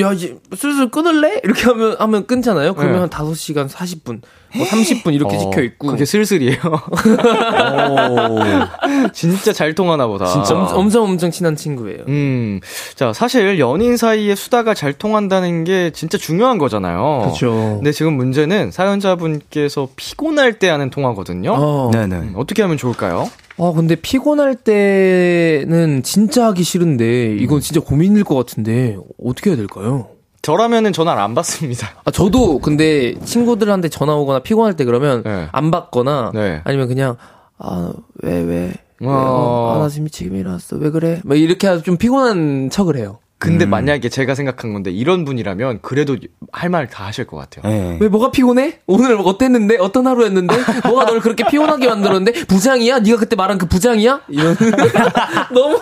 [0.02, 1.40] 야, 이제 슬슬 끊을래?
[1.44, 2.74] 이렇게 하면, 하면 끊잖아요?
[2.74, 3.00] 그러면 네.
[3.00, 4.22] 한 5시간 40분,
[4.56, 5.88] 뭐 30분 이렇게 어, 찍혀 있고.
[5.88, 6.58] 그게 슬슬이에요.
[9.14, 10.26] 진짜 잘 통하나 보다.
[10.26, 12.04] 진짜 엄청, 엄청 친한 친구예요.
[12.10, 12.60] 음,
[12.96, 17.30] 자, 사실 연인 사이에 수다가 잘 통한다는 게 진짜 중요한 거잖아요.
[17.32, 17.76] 그쵸.
[17.78, 21.54] 근데 지금 문제는 사연자분께서 피곤할 때 하는 통화거든요.
[21.54, 21.92] 어.
[21.94, 22.16] 네네.
[22.16, 23.30] 음, 어떻게 하면 좋을까요?
[23.58, 30.10] 아, 근데 피곤할 때는 진짜 하기 싫은데, 이건 진짜 고민일 것 같은데, 어떻게 해야 될까요?
[30.42, 31.90] 저라면은 전화를 안 받습니다.
[32.04, 35.48] 아, 저도 근데 친구들한테 전화 오거나 피곤할 때 그러면 네.
[35.52, 36.62] 안 받거나, 네.
[36.66, 37.16] 아니면 그냥,
[37.58, 39.74] 아, 왜, 왜, 어.
[39.76, 40.78] 아, 나 지금 미치게 일어났어.
[40.78, 41.22] 왜 그래?
[41.24, 43.20] 막 이렇게 해서 좀 피곤한 척을 해요.
[43.38, 43.70] 근데 음.
[43.70, 46.16] 만약에 제가 생각한 건데 이런 분이라면 그래도
[46.54, 47.70] 할 말 다 하실 것 같아요.
[47.72, 47.98] 네.
[48.00, 48.80] 왜 뭐가 피곤해?
[48.88, 49.78] 오늘 어땠는데?
[49.78, 50.56] 어떤 하루였는데?
[50.86, 52.46] 뭐가 너를 그렇게 피곤하게 만들었는데?
[52.46, 53.00] 부장이야?
[53.00, 54.22] 네가 그때 말한 그 부장이야?
[54.30, 54.56] 이런
[55.54, 55.80] 너무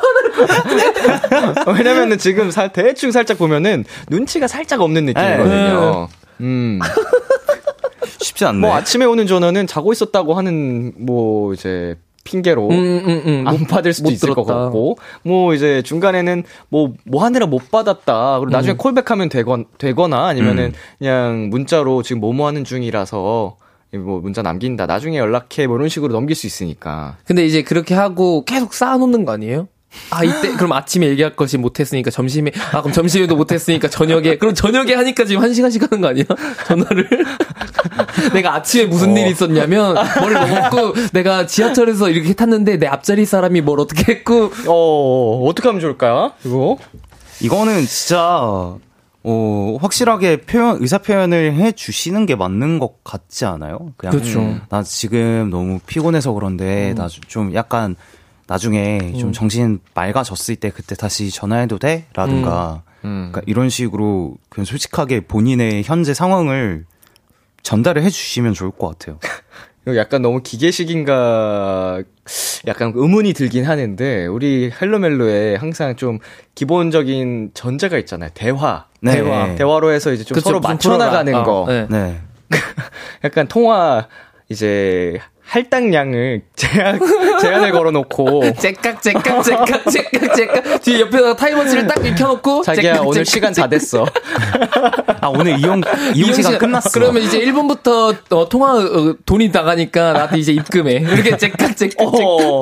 [1.77, 6.07] 왜냐면은 지금 살 대충 살짝 보면은 눈치가 살짝 없는 느낌이거든요.
[6.41, 6.79] 음.
[8.19, 8.59] 쉽지 않네.
[8.59, 12.73] 뭐 아침에 오는 전화는 자고 있었다고 하는 뭐 이제 핑계로 음,
[13.05, 13.43] 음, 음.
[13.47, 14.63] 안 못- 받을 수도 못 있을 것 들었다.
[14.65, 18.53] 같고 뭐 이제 중간에는 뭐뭐 하느라 못 받았다 그리고 음.
[18.53, 23.57] 나중에 콜백하면 되건 되거나 아니면은 그냥 문자로 지금 뭐뭐 하는 중이라서
[23.95, 28.43] 뭐 문자 남긴다 나중에 연락해 뭐 이런 식으로 넘길 수 있으니까 근데 이제 그렇게 하고
[28.45, 29.67] 계속 쌓아놓는 거 아니에요?
[30.09, 34.93] 아 이때 그럼 아침에 얘기할 것이 못했으니까 점심에 아 그럼 점심에도 못했으니까 저녁에 그럼 저녁에
[34.93, 36.25] 하니까 지금 한 시간씩 하는 거 아니야?
[36.67, 37.07] 전화를?
[38.33, 43.79] 내가 아침에 무슨 일이 있었냐면 뭘 먹었고 내가 지하철에서 이렇게 탔는데 내 앞자리 사람이 뭘
[43.79, 44.51] 어떻게 했고.
[44.67, 46.77] 어 어떻게 하면 좋을까 이거
[47.41, 48.77] 이거는 진짜
[49.25, 53.93] 어, 확실하게 표현 의사 표현을 해 주시는 게 맞는 것 같지 않아요?
[53.95, 54.39] 그냥 그렇죠.
[54.39, 57.95] 음, 나 지금 너무 피곤해서 그런데 나좀 약간
[58.53, 62.05] 나중에 좀 정신 맑아졌을 때 그때 다시 전화해도 돼?
[62.13, 63.31] 라든가 음.
[63.31, 66.85] 그러니까 이런 식으로 그냥 솔직하게 본인의 현재 상황을
[67.63, 69.17] 전달을 해 주시면 좋을 것 같아요.
[69.97, 72.03] 약간 너무 기계식인가
[72.67, 76.19] 약간 의문이 들긴 하는데 우리 헬로멜로에 항상 좀
[76.53, 78.29] 기본적인 전제가 있잖아요.
[78.35, 78.85] 대화.
[79.01, 79.13] 네.
[79.15, 79.55] 대화.
[79.55, 81.65] 대화로 해서 이제 좀 그쵸, 서로 맞춰 나가는 어, 거.
[81.67, 81.87] 네.
[81.89, 82.21] 네.
[83.25, 84.07] 약간 통화
[84.47, 85.19] 이제
[85.53, 86.99] 할당량을 제한
[87.39, 93.07] 제한을 걸어 놓고 째깍 째깍 째깍 째깍 째깍 뒤에 옆에다가 타이머치를 딱 켜놓고 자기야 째깍,
[93.07, 94.03] 오늘 째깍, 시간 다 됐어.
[95.21, 95.79] 아, 오늘 이용,
[96.15, 96.89] 이용 시간 끝났어.
[96.91, 100.93] 그러면 이제 1분부터 어, 통화 어, 돈이 나가니까 나한테 이제 입금해.
[100.93, 102.01] 이렇게 째깍 째깍 째깍.
[102.01, 102.61] 어.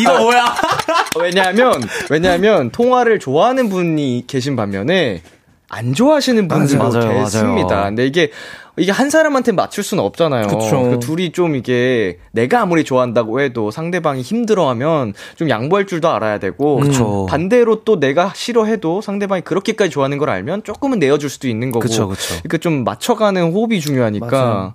[0.00, 0.56] 이거 뭐야?
[1.20, 1.74] 왜냐하면
[2.10, 5.22] 왜냐하면 통화를 좋아하는 분이 계신 반면에
[5.68, 7.22] 안 좋아하시는 분들도 맞아요, 맞아요.
[7.22, 7.84] 계십니다.
[7.84, 8.32] 근데 이게
[8.78, 10.46] 이게 한 사람한테 맞출 수는 없잖아요.
[10.48, 10.90] 그쵸.
[10.90, 16.76] 그 둘이 좀 이게 내가 아무리 좋아한다고 해도 상대방이 힘들어하면 좀 양보할 줄도 알아야 되고
[16.76, 17.26] 그쵸.
[17.28, 21.80] 반대로 또 내가 싫어해도 상대방이 그렇게까지 좋아하는 걸 알면 조금은 내어줄 수도 있는 거고.
[21.82, 22.34] 그쵸, 그쵸.
[22.42, 24.74] 그러니까 좀 맞춰가는 호흡이 중요하니까.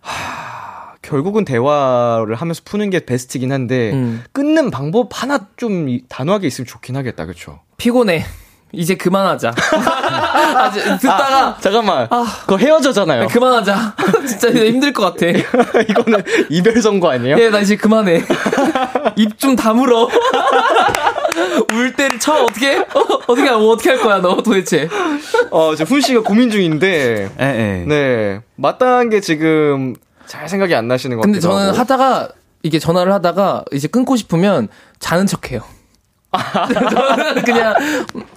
[0.00, 4.22] 하, 결국은 대화를 하면서 푸는 게 베스트긴 한데 음.
[4.32, 7.60] 끊는 방법 하나 좀 이- 단호하게 있으면 좋긴 하겠다, 그렇죠?
[7.76, 8.24] 피곤해.
[8.76, 9.52] 이제 그만하자.
[9.74, 12.24] 아, 듣다가 잠깐만, 아.
[12.42, 13.28] 그거 헤어져잖아요.
[13.28, 13.94] 그만하자.
[14.26, 15.26] 진짜 힘들 것 같아.
[15.88, 17.36] 이거는 이별 선고 아니에요?
[17.38, 18.22] 예, 나 이제 그만해.
[19.16, 20.08] 입 좀 다물어.
[21.74, 22.76] 울 때를 쳐 어떻게?
[22.78, 24.88] 어, 어떻게 뭐 어떻게 할 거야 너 도대체?
[25.50, 27.84] 어, 저훈 씨가 고민 중인데, 예, 예.
[27.86, 29.94] 네 마땅한 게 지금
[30.26, 31.78] 잘 생각이 안 나시는 것 근데 같기도 저는 하고.
[31.78, 32.28] 하다가
[32.62, 34.68] 이게 전화를 하다가 이제 끊고 싶으면
[35.00, 35.60] 자는 척해요.
[36.72, 37.74] 저는 그냥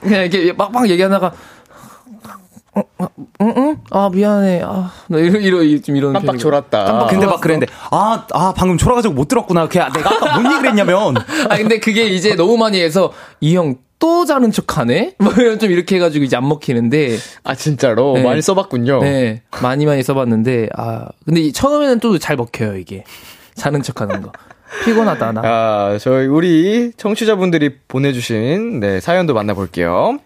[0.01, 1.31] 그냥 이렇게 막막 얘기하다가
[2.75, 3.07] 어, 어,
[3.41, 3.77] 응, 응?
[3.89, 4.61] 아, 미안해.
[4.63, 6.13] 아, 나 이러, 이러, 좀 이런.
[6.13, 6.37] 깜빡.
[6.37, 6.83] 졸았다.
[6.83, 7.41] 깜빡 근데 막.
[7.41, 9.67] 그랬는데, 아, 아, 방금 졸아가지고 못 들었구나.
[9.67, 11.15] 그냥 내가 아까 뭔 얘기를 했냐면,
[11.49, 15.15] 아, 근데 그게 이제 너무 많이 해서, 이 형 또 자는 척 하네?
[15.17, 18.21] 뭐, 이런 좀 이렇게 해가지고 이제 안 먹히는데, 아 진짜로 네.
[18.21, 18.99] 많이 써봤군요.
[18.99, 23.05] 네, 많이 많이 써봤는데, 아, 근데 이 처음에는 또 잘 먹혀요, 이게.
[23.55, 24.31] 자는 척 하는 거.
[24.85, 25.41] 피곤하다, 나.
[25.43, 30.17] 아, 저희 우리 청취자분들이 보내주신 네 사연도 만나볼게요.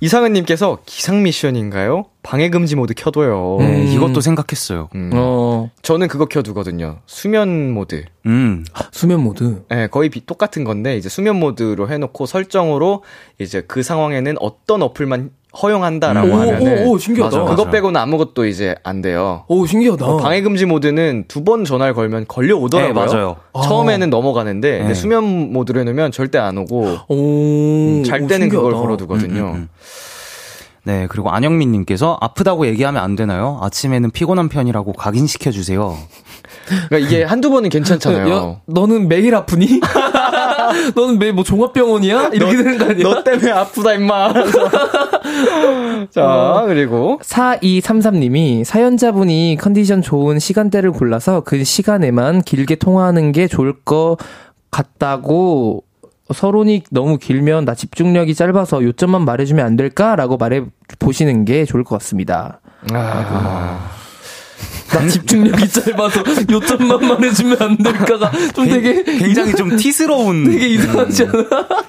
[0.00, 2.06] 이상은님께서 기상 미션인가요?
[2.22, 3.56] 방해 금지 모드 켜둬요.
[3.60, 4.88] 네, 이것도 생각했어요.
[4.94, 5.10] 음.
[5.14, 6.98] 어, 저는 그거 켜두거든요.
[7.06, 8.04] 수면 모드.
[8.26, 8.64] 음.
[8.92, 9.62] 수면 모드.
[9.70, 13.02] 네, 거의 비- 똑같은 건데 이제 수면 모드로 해놓고 설정으로
[13.38, 15.30] 이제 그 상황에는 어떤 어플만
[15.62, 17.36] 허용한다라고 오, 하면은 오, 오, 신기하다.
[17.36, 17.70] 맞아, 그것 맞아.
[17.70, 19.44] 빼고는 아무것도 이제 안 돼요.
[19.48, 20.06] 오, 신기하다.
[20.06, 22.92] 어, 방해 금지 모드는 두 번 전화를 걸면 걸려 오더라고요.
[22.94, 23.36] 네, 맞아요.
[23.62, 24.94] 처음에는 넘어가는데 근데 네.
[24.94, 28.72] 수면 모드로 해놓으면 절대 안 오고 오, 음, 잘 오, 때는 그걸.
[28.74, 29.40] 걸어두거든요.
[29.42, 29.68] 음, 음, 음.
[30.82, 33.58] 네, 그리고 안영민님께서 아프다고 얘기하면 안 되나요?
[33.62, 35.96] 아침에는 피곤한 편이라고 각인시켜주세요.
[36.88, 38.34] 그러니까 이게 한두 번은 괜찮잖아요.
[38.34, 39.80] 야, 너는 매일 아프니?
[40.96, 42.30] 너는 매일 뭐 종합병원이야?
[42.32, 43.02] 이렇게 되는 거 아니야?
[43.02, 44.32] 너 때문에 아프다 임마.
[46.10, 54.16] 자 그리고 4233님이 사연자분이 컨디션 좋은 시간대를 골라서 그 시간에만 길게 통화하는 게 좋을 것
[54.70, 55.84] 같다고
[56.32, 60.62] 서론이 너무 길면 나 집중력이 짧아서 요점만 말해주면 안 될까라고 말해
[60.98, 62.60] 보시는 게 좋을 것 같습니다.
[62.92, 63.90] 아,
[64.88, 70.44] 나 집중력이 짧아서 요점만 말해주면 안 될까가 좀 되게 굉장히 좀 티스러운.
[70.44, 71.84] 되게 이상하지 않아?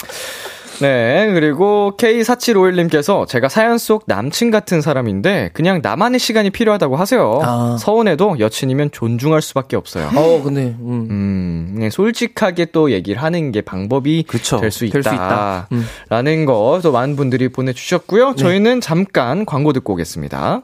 [0.81, 7.39] 네, 그리고 K4751님께서 제가 사연 속 남친 같은 사람인데 그냥 나만의 시간이 필요하다고 하세요.
[7.43, 7.77] 아.
[7.79, 10.09] 서운해도 여친이면 존중할 수밖에 없어요.
[10.15, 11.07] 어, 근데, 음.
[11.09, 14.25] 음, 네, 솔직하게 또 얘기를 하는 게 방법이.
[14.59, 14.93] 될 수 있다.
[14.93, 15.67] 될 수 있다.
[15.71, 15.85] 음.
[16.09, 18.35] 라는 거 또 많은 분들이 보내주셨고요.
[18.35, 20.61] 저희는 잠깐 광고 듣고 오겠습니다.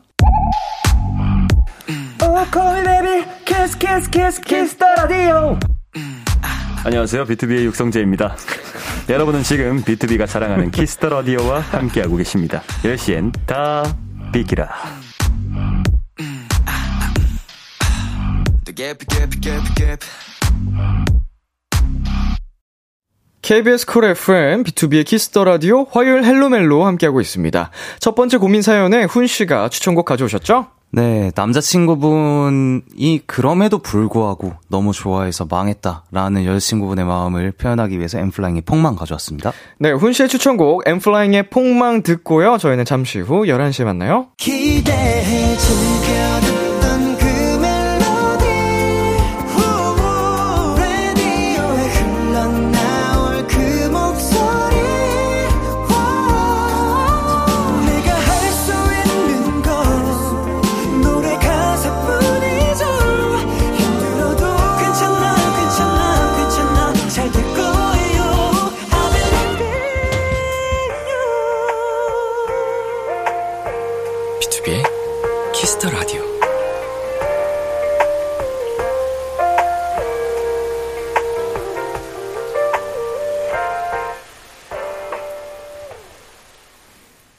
[6.88, 7.26] 안녕하세요.
[7.26, 8.38] 비투비의 육성재입니다.
[9.10, 12.62] 여러분은 지금 비투비가 자랑하는 키스 더 라디오와 함께하고 계십니다.
[12.82, 13.84] 10시엔 다
[14.32, 14.70] 비키라.
[23.42, 27.70] KBS 쿨 FM, 비투비의 키스 더 라디오, 화요일 헬로멜로 함께하고 있습니다.
[28.00, 30.77] 첫 번째 고민 사연에 훈 씨가 추천곡 가져오셨죠?
[30.92, 39.52] 네, 남자친구분이 그럼에도 불구하고 너무 좋아해서 망했다라는 여자친구분의 마음을 표현하기 위해서 엔플라잉의 폭망 가져왔습니다.
[39.80, 42.58] 네, 훈 씨의 추천곡, 엠플라잉의 폭망 듣고요.
[42.58, 44.28] 저희는 잠시 후 11시에 만나요.
[44.38, 46.67] 기대해 즐겨듣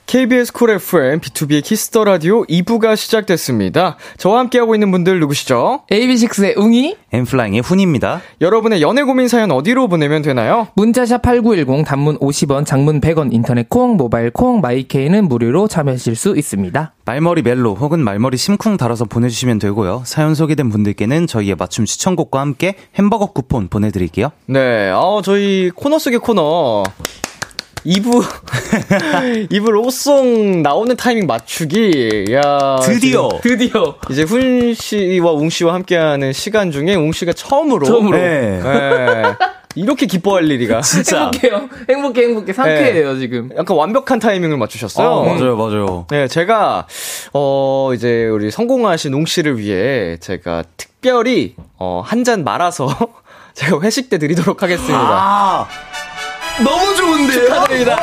[0.08, 3.98] KBS 쿨 FM, 비투비의 키스 더 라디오 2부가 시작됐습니다.
[4.16, 5.82] 저와 함께하고 있는 분들 누구시죠?
[5.90, 8.22] AB6IX의 웅이 엔플라잉의 훈입니다.
[8.40, 10.68] 여러분의 연애 고민 사연 어디로 보내면 되나요?
[10.76, 16.94] 문자샵 8910 단문 50원, 장문 100원, 인터넷 콩, 모바일 콩, 마이케이는 무료로 참여하실 수 있습니다.
[17.04, 20.04] 말머리 멜로 혹은 말머리 심쿵 달아서 보내주시면 되고요.
[20.06, 24.30] 사연 소개된 분들께는 저희의 맞춤 추천곡과 함께 햄버거 쿠폰 보내드릴게요.
[24.46, 26.84] 네, 어, 저희 코너 속의 코너.
[27.88, 28.22] 2부,
[29.50, 32.26] 2부 로송 나오는 타이밍 맞추기.
[32.32, 32.76] 야.
[32.82, 33.30] 드디어!
[33.42, 37.86] 드디어 이제 훈 씨와 웅 씨와 함께하는 시간 중에 웅 씨가 처음으로.
[37.86, 38.18] 처음으로.
[38.18, 38.60] 네.
[38.62, 39.22] 네.
[39.74, 40.82] 이렇게 기뻐할 일이가.
[40.82, 41.30] 진짜.
[41.32, 41.68] 행복해요.
[41.88, 42.52] 행복해, 행복해.
[42.52, 43.48] 상쾌해요, 지금.
[43.56, 45.08] 약간 완벽한 타이밍을 맞추셨어요.
[45.08, 46.06] 어, 맞아요, 맞아요.
[46.10, 46.86] 네, 제가,
[47.32, 52.88] 어, 이제 우리 성공하신 웅 씨를 위해 제가 특별히, 어, 한 잔 말아서
[53.54, 54.98] 제가 회식 때 드리도록 하겠습니다.
[54.98, 55.66] 아,
[56.62, 57.44] 너무 좋은데요?
[57.46, 57.96] 축하드립니다.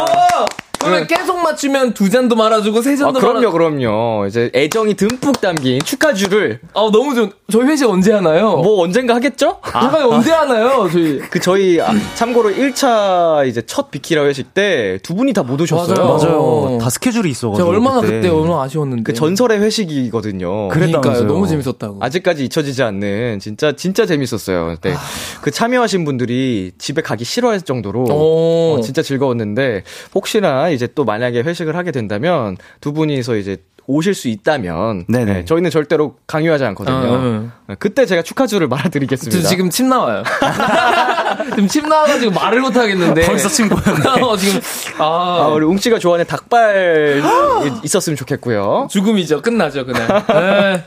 [0.00, 0.53] 어!
[0.84, 1.16] 그러면 네.
[1.16, 3.50] 계속 맞추면 두 잔도 말아주고 세 아, 잔도 그럼요, 말아.
[3.50, 4.26] 그럼요.
[4.26, 7.30] 이제 애정이 듬뿍 담긴 축하주를 아, 너무 좋은.
[7.50, 8.56] 저희 회식 언제 하나요?
[8.56, 9.58] 뭐 언젠가 하겠죠?
[9.64, 10.88] 잠깐 언제 하나요?
[10.90, 11.18] 저희.
[11.30, 15.94] 그 저희 아, 참고로 1차 이제 첫 비키라 회식 때 두 분이 다 못 오셨어요.
[15.94, 16.16] 맞아요.
[16.16, 16.38] 맞아요.
[16.40, 16.78] 어.
[16.80, 17.56] 다 스케줄이 있어가지고.
[17.58, 19.02] 제가 얼마나 그때, 얼마나 아쉬웠는데.
[19.02, 20.68] 그 전설의 회식이거든요.
[20.68, 21.24] 그러니까요.
[21.24, 21.98] 너무 재밌었다고.
[22.00, 24.68] 아직까지 잊혀지지 않는 진짜 진짜 재밌었어요.
[24.74, 24.94] 그때
[25.42, 28.76] 그 참여하신 분들이 집에 가기 싫어할 정도로 오.
[28.78, 29.82] 어, 진짜 즐거웠는데
[30.14, 35.32] 혹시나 이제 또 만약에 회식을 하게 된다면 두 분이서 이제 오실 수 있다면 네네.
[35.32, 36.96] 네, 저희는 절대로 강요하지 않거든요.
[36.96, 37.63] 어, 어.
[37.78, 39.48] 그때 제가 축하주를 저 말아드리겠습니다.
[39.48, 40.22] 지금 침 나와요.
[41.50, 43.22] 지금 침 나와가지고 말을 못 하겠는데.
[43.22, 44.20] 벌써 친구였네.
[44.20, 44.60] 어, 지금,
[44.98, 45.04] 아,
[45.44, 45.48] 아.
[45.48, 47.22] 우리 웅 씨가 좋아하는 닭발
[47.82, 48.88] 있었으면 좋겠고요.
[48.90, 49.40] 죽음이죠.
[49.40, 50.24] 끝나죠, 그날.
[50.26, 50.84] 네.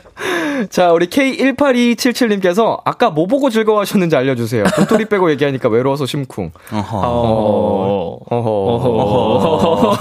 [0.70, 4.64] 자, 우리 K18277님께서 아까 뭐 보고 즐거워하셨는지 알려주세요.
[4.76, 6.52] 도토리 빼고 얘기하니까 외로워서 심쿵.
[6.72, 7.00] 어허.
[7.02, 8.18] 어.
[8.28, 9.98] 어허.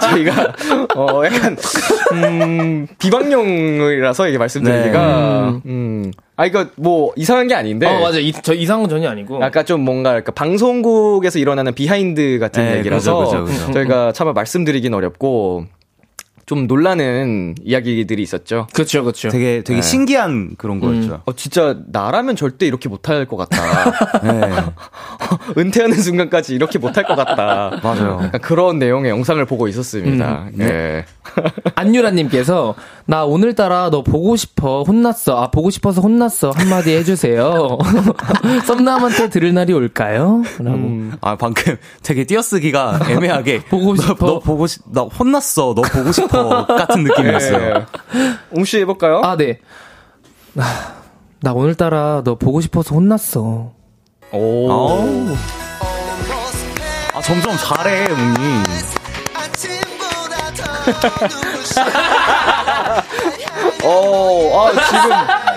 [0.00, 0.52] 저희가,
[0.96, 1.56] 어, 약간,
[2.12, 7.86] 음, 비방용이라서 이게 말씀드리기가, 음, 아, 이거 뭐 이상한 게 아닌데.
[7.86, 8.18] 어, 맞아.
[8.18, 9.42] 이, 저 이상은 전혀 아니고.
[9.42, 13.72] 아까 좀 뭔가 그러니까 방송국에서 일어나는 behind 같은 네, 얘기라서 그죠, 그죠, 그죠.
[13.72, 15.66] 저희가 차마 말씀드리긴 어렵고
[16.46, 18.68] 좀 놀라는 이야기들이 있었죠.
[18.72, 19.30] 그렇죠, 그렇죠.
[19.30, 21.22] 되게, 되게 신기한 그런 거였죠.
[21.24, 24.20] 어, 진짜 나라면 절대 이렇게 못할 것 같다.
[24.22, 24.40] 네.
[25.58, 27.80] 은퇴하는 순간까지 이렇게 못할 것 같다.
[27.82, 28.20] 맞아요.
[28.22, 30.46] 약간 그런 내용의 영상을 보고 있었습니다.
[30.52, 31.04] 네.
[31.74, 37.78] 안유라님께서 나 오늘따라 너 보고 싶어 혼났어 아 보고 싶어서 혼났어 한마디 해주세요
[38.66, 40.42] 썸남한테 들을 날이 올까요?
[40.58, 43.64] 라고 아, 방금 되게 띄어쓰기가 애매하게.
[43.64, 44.26] 보고 너- 싶어.
[44.26, 45.74] 너, 보고 싶, 나 혼났어.
[45.74, 46.35] 너 보고 싶어.
[46.66, 47.86] 같은 느낌이었어요.
[48.52, 49.20] 웅씨 해볼까요?
[49.24, 49.58] 아 네.
[50.52, 50.64] 나,
[51.40, 53.72] 나 오늘따라 너 보고 싶어서 혼났어
[54.32, 54.70] 오.
[54.70, 55.36] 아우.
[57.14, 58.62] 아, 점점 잘해, 웅이.
[59.34, 61.80] 아침보다 더 눈부셔
[63.84, 65.55] 어, 아, 지금.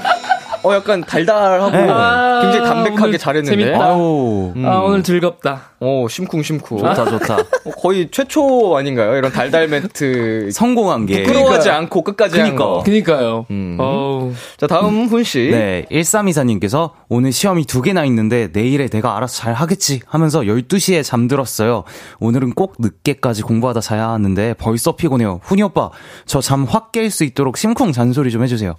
[0.63, 3.57] 어, 약간 달달하고 아, 굉장히 담백하게 잘했는데.
[3.65, 3.83] 재밌다.
[3.85, 4.65] 아우, 음.
[4.65, 5.69] 아, 오늘 즐겁다.
[5.79, 6.79] 어, 심쿵심쿵.
[6.79, 7.35] 좋다, 좋다.
[7.65, 9.15] 어, 거의 최초 아닌가요?
[9.15, 10.49] 이런 달달 멘트.
[10.51, 11.23] 성공한 게.
[11.23, 12.65] 부끄러워하지 않고 끝까지 한 그러니까.
[12.65, 12.83] 거.
[12.83, 13.45] 그니까요.
[13.51, 13.77] 음.
[13.79, 14.33] 어우.
[14.57, 15.49] 자, 다음 훈 씨.
[15.51, 21.83] 네, 1324님께서 오늘 시험이 두 개나 있는데 내일에 내가 알아서 잘 하겠지 하면서 12시에 잠들었어요.
[22.19, 25.39] 오늘은 꼭 늦게까지 공부하다 자야 하는데 벌써 피곤해요.
[25.43, 25.89] 훈이 오빠,
[26.25, 28.73] 저 잠 확 깰 수 있도록 심쿵 잔소리 좀 해주세요.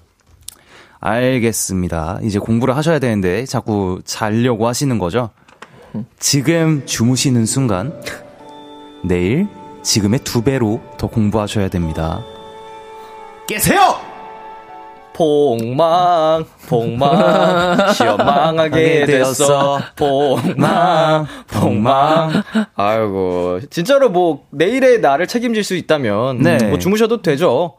[1.00, 2.20] 알겠습니다.
[2.22, 5.30] 이제 공부를 하셔야 되는데 자꾸 자려고 하시는 거죠?
[6.18, 8.00] 지금 주무시는 순간
[9.02, 9.48] 내일
[9.82, 12.22] 지금의 두 배로 더 공부하셔야 됩니다.
[13.48, 14.10] 깨세요!
[15.12, 19.78] 폭망, 폭망, 시험 망하게 됐어.
[19.94, 22.42] 폭망, 폭망.
[22.74, 26.56] 아이고, 진짜로 뭐, 내일의 나를 책임질 수 있다면, 네.
[26.68, 27.74] 뭐 주무셔도 되죠.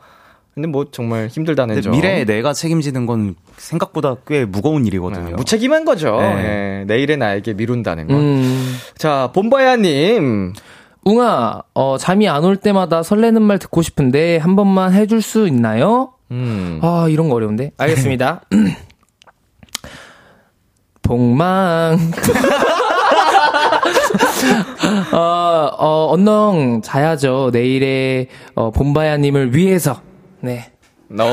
[0.53, 1.93] 근데 뭐, 정말 힘들다는 점.
[1.93, 5.29] 미래에 내가 책임지는 건 생각보다 꽤 무거운 일이거든요.
[5.29, 6.17] 네, 무책임한 거죠.
[6.19, 6.79] 네.
[6.81, 8.15] 예, 내일의 나에게 미룬다는 거.
[8.15, 8.75] 음.
[8.97, 10.53] 자, 본바야님.
[11.05, 16.13] 웅아, 어, 잠이 안 올 때마다 설레는 말 듣고 싶은데 한 번만 해줄 수 있나요?
[16.31, 16.79] 음.
[16.83, 17.71] 아, 이런 거 어려운데.
[17.77, 18.41] 알겠습니다.
[21.01, 21.97] 복망.
[25.13, 27.49] 어, 어, 언능 자야죠.
[27.53, 30.01] 내일의, 어, 본바야님을 위해서.
[30.41, 30.71] 네.
[31.07, 31.25] 너.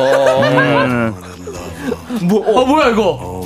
[2.23, 3.43] 뭐, 어, 뭐야, 이거?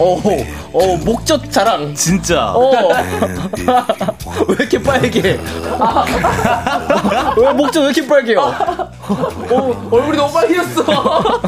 [0.00, 0.20] 어,
[0.72, 1.94] 어, 목젖 자랑.
[1.94, 2.52] 진짜.
[2.52, 2.70] 어.
[4.48, 5.38] 왜 이렇게 빨개?
[5.78, 6.04] 아.
[7.36, 8.40] 왜 목젖 왜 이렇게 빨개요?
[8.40, 10.84] 어, 얼굴이 너무 빨개졌어.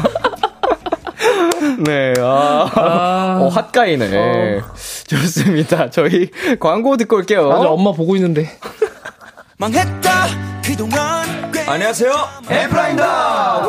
[1.85, 3.39] 네, 아.
[3.41, 4.61] 어, 핫가이네.
[5.07, 5.89] 좋습니다.
[5.89, 7.49] 저희 광고 듣고 올게요.
[7.49, 8.49] 맞아, 엄마 보고 있는데.
[9.57, 10.27] 망했다
[10.79, 12.13] 안 안녕하세요.
[12.49, 13.61] 엔플라잉입니다.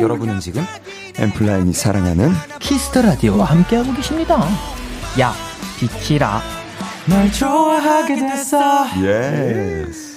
[0.00, 0.66] 여러분은 지금
[1.16, 4.44] 엔플라잉이 사랑하는 키스 더 라디오와 함께하고 계십니다.
[5.20, 5.32] 야,
[5.78, 6.42] 비키라.
[7.06, 8.86] 널 좋아하게 됐어.
[9.00, 10.11] Yes.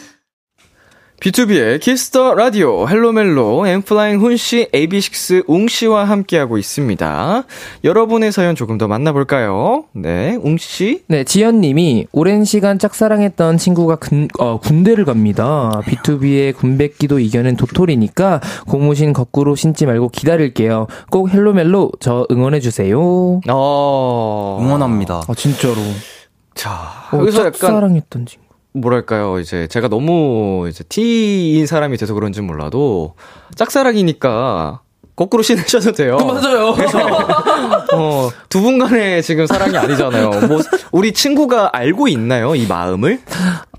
[1.25, 7.43] 비투비의 키스 더 라디오 헬로멜로 엔플라잉 훈씨, AB6IX 웅씨와 함께하고 있습니다.
[7.83, 9.85] 여러분의 사연 조금 더 만나볼까요?
[9.93, 11.05] 네, 웅씨.
[11.07, 15.81] 네, 지연님이 오랜 시간 짝사랑했던 친구가 군, 어, 군대를 갑니다.
[15.85, 20.85] B2B의 군백기도 이겨낸 도토리니까 고무신 거꾸로 신지 말고 기다릴게요.
[21.09, 23.41] 꼭 헬로멜로 저 응원해주세요.
[23.49, 24.59] 어.
[24.61, 25.23] 응원합니다.
[25.27, 25.77] 아, 진짜로.
[26.53, 28.44] 자, 어, 여기서 약간 짝사랑했던 친구.
[28.75, 33.15] 뭐랄까요, 이제 제가 너무 이제 T인 사람이 돼서 그런지 몰라도
[33.55, 34.81] 짝사랑이니까
[35.15, 36.17] 거꾸로 신으셔도 돼요.
[36.27, 36.75] 맞아요.
[37.93, 40.29] 어, 두 분 간의 지금 사랑이 아니잖아요.
[40.47, 40.59] 뭐,
[40.91, 42.53] 우리 친구가 알고 있나요?
[42.55, 43.21] 이 마음을?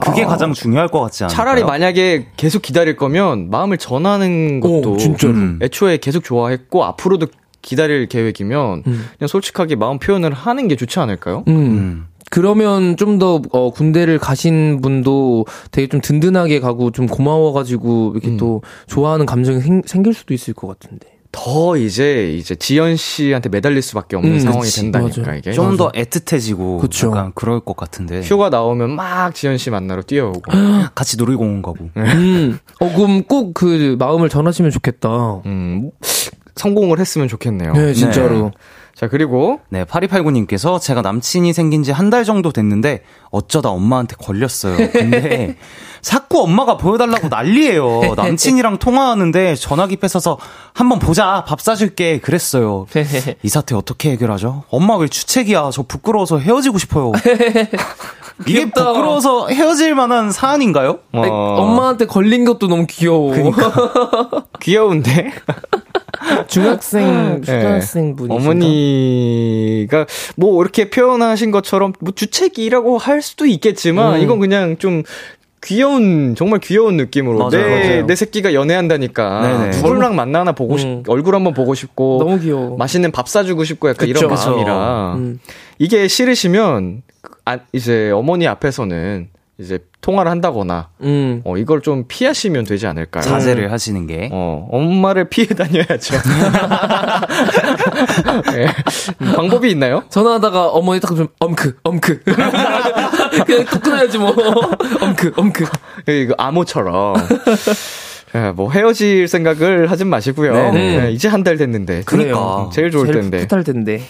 [0.00, 1.34] 그게 가장 중요할 것 같지 않아요?
[1.36, 5.34] 차라리 만약에 계속 기다릴 거면 마음을 전하는 것도 오, 진짜로.
[5.34, 7.26] 음, 애초에 계속 좋아했고 앞으로도
[7.60, 9.08] 기다릴 계획이면 음.
[9.18, 11.44] 그냥 솔직하게 마음 표현을 하는 게 좋지 않을까요?
[11.48, 12.06] 음.
[12.26, 12.30] 음.
[12.30, 18.36] 그러면 좀 더 어, 군대를 가신 분도 되게 좀 든든하게 가고 좀 고마워가지고 이렇게 음.
[18.36, 21.06] 또 좋아하는 감정이 생, 생길 수도 있을 것 같은데.
[21.32, 25.38] 더 이제 이제 지연 씨한테 매달릴 수밖에 없는 음, 상황이 그치, 된다니까 맞아요.
[25.38, 25.52] 이게.
[25.52, 27.08] 좀 더 애틋해지고 그쵸.
[27.08, 30.40] 약간 그럴 것 같은데 휴가 나오면 막 지연 씨 만나러 뛰어오고.
[30.94, 32.58] 같이 놀이공원 가고 음.
[32.80, 35.42] 어, 그럼 꼭 그 마음을 전하시면 좋겠다.
[35.46, 35.90] 음,
[36.54, 37.72] 성공을 했으면 좋겠네요.
[37.74, 38.52] 네, 진짜로.
[38.96, 44.90] 자, 그리고 네 8289님께서 제가 남친이 생긴 지 한 달 정도 됐는데 어쩌다 엄마한테 걸렸어요
[44.90, 45.56] 근데
[46.00, 50.38] 자꾸 엄마가 보여달라고 난리예요 남친이랑 통화하는데 전화기 뺏어서
[50.72, 52.86] 한번 보자 밥 사줄게 그랬어요
[53.42, 54.64] 이 사태 어떻게 해결하죠?
[54.70, 57.12] 엄마 왜 주책이야 저 부끄러워서 헤어지고 싶어요
[58.46, 58.92] 이게 귀엽다.
[58.92, 60.98] 부끄러워서 헤어질 만한 사안인가요?
[61.12, 61.20] 어,
[61.58, 63.32] 엄마한테 걸린 것도 너무 귀여워.
[64.60, 65.32] 귀여운데
[66.48, 67.46] 중학생, 네.
[67.46, 68.34] 초등학생 분이.
[68.34, 70.06] 어머니가
[70.36, 74.20] 뭐 이렇게 표현하신 것처럼 뭐 주책이라고 할 수도 있겠지만 음.
[74.20, 75.02] 이건 그냥 좀
[75.62, 77.58] 귀여운 정말 귀여운 느낌으로 맞아요, 내,
[77.88, 78.06] 맞아요.
[78.06, 79.70] 내 새끼가 연애한다니까.
[79.82, 81.02] 누구랑 만나나 보고 싶 음.
[81.08, 82.76] 얼굴 한번 보고 싶고 너무 귀여워.
[82.76, 84.34] 맛있는 밥 사주고 싶고 약간 그쵸, 이런.
[84.34, 85.40] 마음이라 음.
[85.78, 87.02] 이게 싫으시면
[87.44, 91.40] 아, 이제 어머니 앞에서는 이제 통화를 한다거나 음.
[91.44, 93.22] 어, 이걸 좀 피하시면 되지 않을까요?
[93.24, 96.14] 자제를 하시는 게 어, 엄마를 피해 다녀야죠.
[98.54, 98.66] 예.
[99.34, 100.02] 방법이 있나요?
[100.10, 102.20] 전화하다가 어머니 딱 좀 엄크, 엄크.
[103.46, 104.34] 그냥 뚝 끊어야지 뭐.
[105.00, 105.64] 엄크, 엄크.
[106.10, 107.14] 예, 이거 암호처럼.
[108.34, 110.52] 예, 뭐 헤어질 생각을 하진 마시고요.
[110.52, 111.06] 네네.
[111.06, 112.02] 예, 이제 한 달 됐는데.
[112.04, 112.70] 그래요.
[112.74, 113.46] 제일 좋을 텐데.
[113.46, 114.02] 풋할 텐데.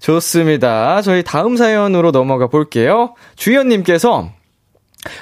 [0.00, 1.02] 좋습니다.
[1.02, 3.14] 저희 다음 사연으로 넘어가 볼게요.
[3.36, 4.30] 주연님께서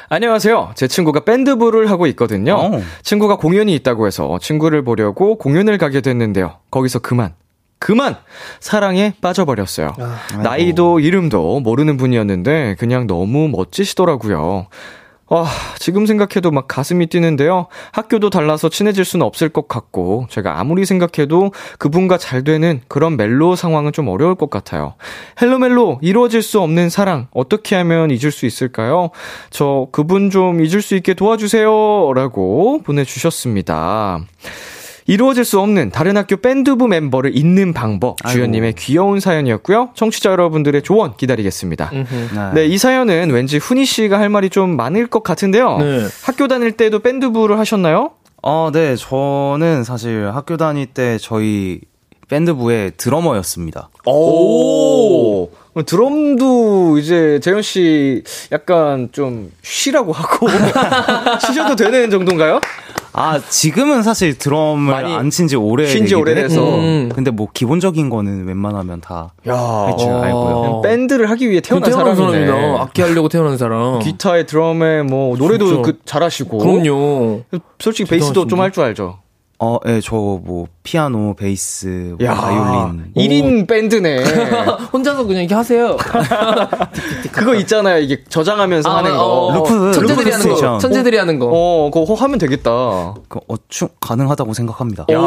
[0.08, 0.72] 안녕하세요.
[0.74, 2.54] 제 친구가 밴드부를 하고 있거든요.
[2.54, 2.82] 어.
[3.02, 6.56] 친구가 공연이 있다고 해서 친구를 보려고 공연을 가게 됐는데요.
[6.70, 7.34] 거기서 그만.
[7.80, 8.16] 그만!
[8.58, 9.92] 사랑에 빠져버렸어요.
[10.42, 14.66] 나이도 이름도 모르는 분이었는데 그냥 너무 멋지시더라고요.
[15.30, 15.46] 아,
[15.78, 17.66] 지금 생각해도 막 가슴이 뛰는데요.
[17.92, 23.54] 학교도 달라서 친해질 수는 없을 것 같고, 제가 아무리 생각해도 그분과 잘 되는 그런 멜로
[23.54, 24.94] 상황은 좀 어려울 것 같아요.
[25.40, 29.10] 헬로멜로, 이루어질 수 없는 사랑, 어떻게 하면 잊을 수 있을까요?
[29.50, 32.12] 저 그분 좀 잊을 수 있게 도와주세요.
[32.14, 34.20] 라고 보내주셨습니다.
[35.08, 39.88] 이루어질 수 없는 다른 학교 밴드부 멤버를 잊는 방법, 주연님의 귀여운 사연이었고요.
[39.94, 41.90] 청취자 여러분들의 조언 기다리겠습니다.
[42.54, 45.78] 네, 이 사연은 왠지 훈이 씨가 할 말이 좀 많을 것 같은데요.
[45.78, 46.06] 네.
[46.22, 48.10] 학교 다닐 때도 밴드부를 하셨나요?
[48.42, 51.80] 어, 네, 저는 사실 학교 다닐 때 저희
[52.28, 53.88] 밴드부의 드러머였습니다.
[54.04, 55.48] 오.
[55.86, 60.48] 드럼도 이제 재현 씨 약간 좀 쉬라고 하고
[61.46, 62.60] 쉬셔도 되는 정도인가요?
[63.20, 66.62] 아, 지금은 사실 드럼을 안 친 지 오래 쉰지 오래돼서.
[66.76, 67.10] 음.
[67.14, 70.60] 근데 뭐 기본적인 거는 웬만하면 다 야, 할줄 알고요.
[70.60, 72.76] 그냥 밴드를 하기 위해 태어난, 태어난 사람이네.
[72.78, 73.98] 악기 하려고 태어난 사람.
[74.00, 75.82] 기타에 드럼에 뭐 노래도 진짜.
[75.82, 76.58] 그 잘하시고.
[76.58, 77.42] 그럼요.
[77.78, 79.18] 솔직히 베이스도 좀 할 줄 알죠.
[79.60, 83.12] 어, 예, 저뭐 피아노, 베이스, 뭐 야, 바이올린.
[83.16, 84.22] 1인 밴드네.
[84.92, 85.96] 혼자서 그냥 이렇게 하세요.
[87.32, 87.98] 그거 있잖아요.
[87.98, 89.20] 이게 저장하면서 하는 거.
[89.20, 90.78] 어, loop, 천재들이 하는 거.
[90.78, 91.48] 천재들이 하는 거.
[91.50, 92.70] 어, 그거 하면 되겠다.
[93.28, 95.06] 그 어충 가능하다고 생각합니다.
[95.10, 95.18] 야,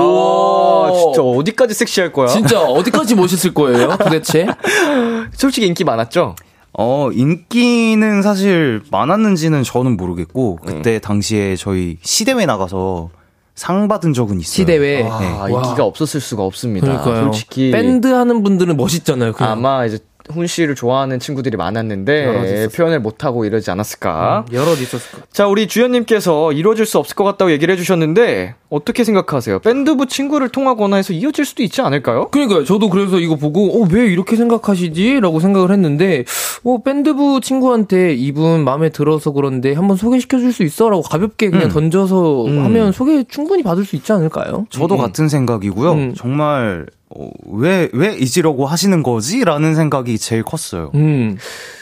[0.94, 2.28] 진짜 어디까지 섹시할 거야?
[2.28, 4.48] 진짜 어디까지 멋있을 거예요, 도대체?
[5.34, 6.38] 솔직히 인기 많았죠?
[6.80, 10.66] 어, 인기는 사실 많았는지는 저는 모르겠고, 음.
[10.66, 13.10] 그때 당시에 저희 시대회 나가서
[13.56, 14.52] 상 받은 적은 있어요.
[14.52, 15.04] 시대회.
[15.04, 15.50] 아, 와.
[15.50, 16.88] 인기가 없었을 수가 없습니다.
[16.88, 17.24] 그러니까요.
[17.26, 19.34] 솔직히 밴드 하는 분들은 멋있잖아요.
[19.34, 19.52] 그냥.
[19.52, 20.00] 아마 이제
[20.32, 24.46] 훈 씨를 좋아하는 친구들이 많았는데 표현을 못 하고 이러지 않았을까?
[24.54, 29.60] 여럿 있었을 것 자, 우리 주연님께서 이루어질 수 없을 것 같다고 얘기를 해주셨는데 어떻게 생각하세요?
[29.60, 32.30] 밴드부 친구를 통하거나 해서 이어질 수도 있지 않을까요?
[32.30, 32.64] 그러니까요.
[32.64, 35.20] 저도 그래서 이거 보고 어, 왜 이렇게 생각하시지?
[35.20, 36.24] 라고 생각을 했는데
[36.64, 40.90] 어, 밴드부 친구한테 이분 마음에 들어서 그런데 한번 소개시켜 줄 수 있어?
[40.90, 44.66] 라고 가볍게 그냥 던져서 하면 소개 충분히 받을 수 있지 않을까요?
[44.70, 45.92] 저도 같은 생각이고요.
[45.94, 46.14] 음.
[46.16, 47.01] 정말, 어,
[47.46, 49.44] 왜, 왜 잊으려고 하시는 거지?
[49.44, 50.92] 라는 생각이 제일 컸어요.
[50.96, 51.38] 음.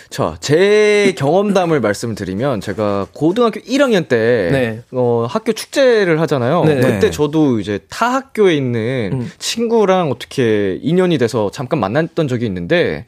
[0.09, 4.81] 자, 제 경험담을 말씀드리면 제가 고등학교 1학년 때 네.
[4.91, 6.63] 어, 학교 축제를 하잖아요.
[6.65, 6.75] 네.
[6.75, 7.11] 그때 네.
[7.11, 9.31] 저도 이제 타 학교에 있는 음.
[9.37, 13.05] 친구랑 어떻게 인연이 돼서 잠깐 만났던 적이 있는데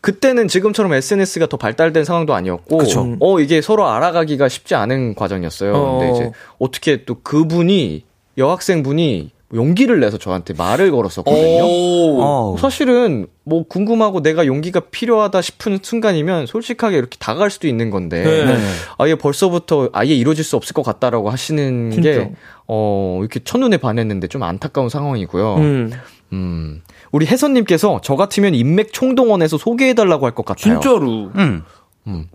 [0.00, 3.16] 그때는 지금처럼 SNS가 더 발달된 상황도 아니었고 그쵸.
[3.20, 5.72] 어 이게 서로 알아가기가 쉽지 않은 과정이었어요.
[5.74, 5.98] 어.
[5.98, 8.04] 근데 이제 어떻게 또 그분이
[8.36, 11.62] 여학생분이 용기를 내서 저한테 말을 걸었었거든요.
[11.64, 18.22] 어, 사실은 뭐 궁금하고 내가 용기가 필요하다 싶은 순간이면 솔직하게 이렇게 다가갈 수도 있는 건데
[18.24, 18.56] 네.
[18.98, 22.10] 아예 벌써부터 아예 이루어질 수 없을 것 같다라고 하시는 진짜.
[22.10, 22.32] 게
[22.66, 25.54] 어, 이렇게 첫눈에 반했는데 좀 안타까운 상황이고요.
[25.56, 25.92] 음.
[26.32, 26.82] 음.
[27.12, 30.80] 우리 혜선님께서 저 같으면 인맥 총동원해서 소개해달라고 할 것 같아요.
[30.80, 31.30] 진짜로.
[31.36, 31.62] 음.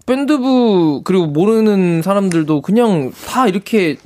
[0.07, 3.97] 밴드부 그리고 모르는 사람들도 그냥 다 이렇게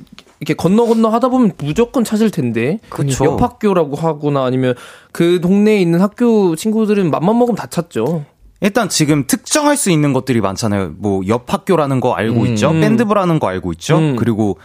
[0.43, 2.79] 이렇게 건너 건너 하다 보면 무조건 찾을 텐데.
[2.89, 3.25] 그쵸.
[3.25, 4.75] 옆 학교라고 하거나 아니면
[5.11, 8.25] 그 동네에 있는 학교 친구들은 맘만 먹으면 다 찾죠.
[8.59, 10.93] 일단 지금 특정할 수 있는 것들이 많잖아요.
[10.97, 12.71] 뭐, 옆 학교라는 거 알고 있죠.
[12.71, 12.81] 음.
[12.81, 13.97] 밴드부라는 거 알고 있죠.
[13.97, 14.15] 음.
[14.15, 14.57] 그리고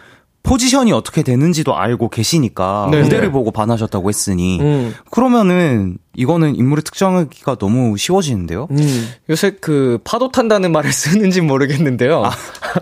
[0.48, 3.02] 포지션이 어떻게 되는지도 알고 계시니까 네.
[3.02, 3.30] 무대를 네.
[3.30, 4.94] 보고 반하셨다고 했으니 음.
[5.10, 8.66] 그러면은 이거는 인물을 특정하기가 너무 쉬워지는데요.
[8.70, 9.08] 음.
[9.28, 12.24] 요새 그 파도 탄다는 말을 쓰는지 모르겠는데요.
[12.24, 12.30] 아.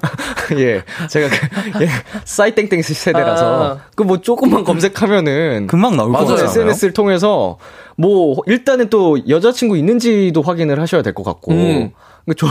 [0.59, 1.89] 예, 제가 그, 예,
[2.25, 3.79] 싸이땡땡 세대라서 아.
[3.97, 6.13] 그뭐 조금만 검색하면은 금방 나올.
[6.13, 6.45] 같잖아요.
[6.45, 7.59] SNS를 통해서
[7.97, 11.91] 뭐 일단은 또 여자친구 있는지도 확인을 하셔야 될 것 같고 음.
[12.27, 12.49] 그 조,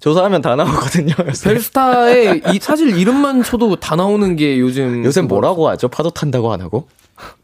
[0.00, 1.14] 조사하면 다 나오거든요.
[1.28, 1.50] 요새.
[1.50, 5.88] 인스타에 이 사실 이름만 쳐도 다 나오는 게 요즘 요새 그거- 뭐라고 하죠?
[5.88, 6.88] 파도 탄다고 안 하고?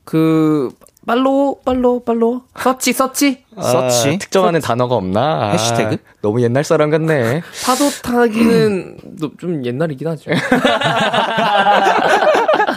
[0.04, 0.70] 그
[1.06, 4.08] follow follow follow search search search?
[4.08, 5.20] 아, 특정하는 단어가 없나?
[5.20, 5.98] 아, 해시태그?
[6.22, 7.42] 너무 옛날 사람 같네.
[7.66, 10.30] 파도 타기는 또좀 옛날이긴 하죠.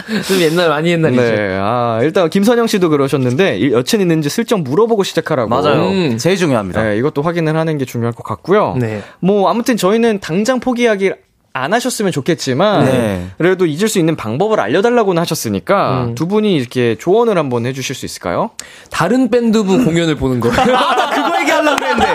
[0.26, 1.22] 좀 옛날 많이 옛날이죠.
[1.22, 5.48] 네, 아, 일단 김선영 씨도 그러셨는데 일- 여친 있는지 슬쩍 물어보고 시작하라고.
[5.50, 5.88] 맞아요.
[5.88, 6.18] 음.
[6.18, 6.82] 제일 중요합니다.
[6.82, 8.76] 네, 이것도 확인을 하는 게 중요할 것 같고요.
[8.78, 9.02] 네.
[9.20, 11.12] 뭐 아무튼 저희는 당장 포기하기
[11.54, 13.26] 안 하셨으면 좋겠지만 네.
[13.36, 16.14] 그래도 잊을 수 있는 방법을 알려달라고는 하셨으니까 음.
[16.14, 18.50] 두 분이 이렇게 조언을 한번 해주실 수 있을까요?
[18.90, 20.54] 다른 밴드부 공연을 보는 거예요.
[21.14, 22.14] 그거 얘기하려고 했는데.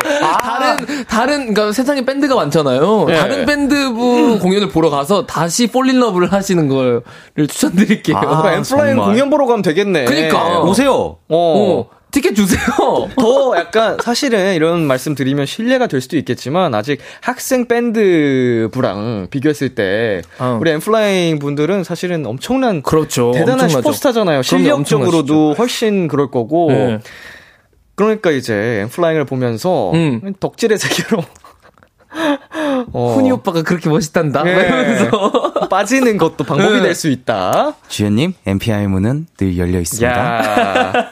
[0.64, 3.06] 다른 다른 그러니까 세상에 밴드가 많잖아요.
[3.08, 3.18] 네.
[3.18, 7.02] 다른 밴드부 공연을 보러 가서 다시 fall in love를 하시는 거를
[7.36, 8.18] 추천드릴게요.
[8.18, 8.98] 아, 그러니까 엔플라잉.
[8.98, 10.06] 공연 보러 가면 되겠네.
[10.06, 10.62] 그니까.
[10.62, 10.94] 오세요.
[10.94, 11.18] 어.
[11.30, 12.62] 어, 티켓 주세요.
[13.18, 20.22] 더 약간 사실은 이런 말씀 드리면 실례가 될 수도 있겠지만 아직 학생 밴드부랑 비교했을 때
[20.38, 20.58] 어.
[20.62, 23.32] 우리 엔플라잉 분들은 사실은 엄청난 그렇죠.
[23.34, 23.82] 대단한 엄청나죠.
[23.82, 24.44] 슈퍼스타잖아요.
[24.44, 26.68] 실력적으로도 훨씬 그럴 거고.
[26.72, 27.00] 네.
[27.96, 30.34] 그러니까 이제 엠플라잉을 보면서 음.
[30.40, 31.24] 덕질의 세계로
[32.94, 34.44] 어, 훈이 오빠가 그렇게 멋있단다.
[34.48, 34.52] 예.
[34.52, 35.68] 이러면서.
[35.70, 36.82] 빠지는 것도 방법이 네.
[36.84, 37.74] 될수 있다.
[37.88, 40.10] 주연님, MPI 문은 늘 열려 있습니다.
[40.12, 40.94] 야.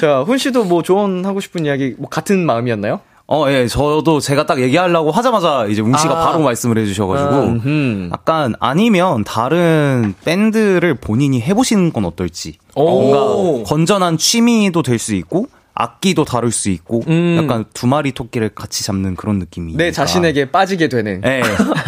[0.00, 3.00] 자, 훈 씨도 뭐 조언하고 싶은 이야기 뭐 같은 마음이었나요?
[3.34, 6.26] 어, 예, 저도 제가 딱 얘기하려고 하자마자 이제 웅 씨가 아.
[6.26, 7.30] 바로 말씀을 해주셔가지고.
[7.64, 8.10] 음.
[8.12, 12.58] 약간 아니면 다른 밴드를 본인이 해보시는 건 어떨지.
[12.74, 12.84] 오.
[13.10, 17.38] 뭔가 건전한 취미도 될 수 있고 악기도 다룰 수 있고 음.
[17.42, 19.74] 약간 두 마리 토끼를 같이 잡는 그런 느낌이.
[19.76, 21.22] 내 자신에게 빠지게 되는.
[21.24, 21.42] 예.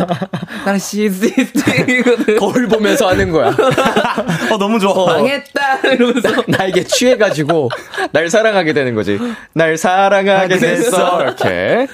[0.65, 2.39] 날씨 이거든.
[2.39, 3.49] 거울 보면서 하는 거야.
[4.51, 5.15] 어 너무 좋아.
[5.19, 6.29] 망했다 이러면서.
[6.49, 7.69] 나에게 취해가지고
[8.13, 9.19] 날 사랑하게 되는 거지.
[9.53, 11.23] 날 사랑하게 됐어.
[11.23, 11.87] 이렇게.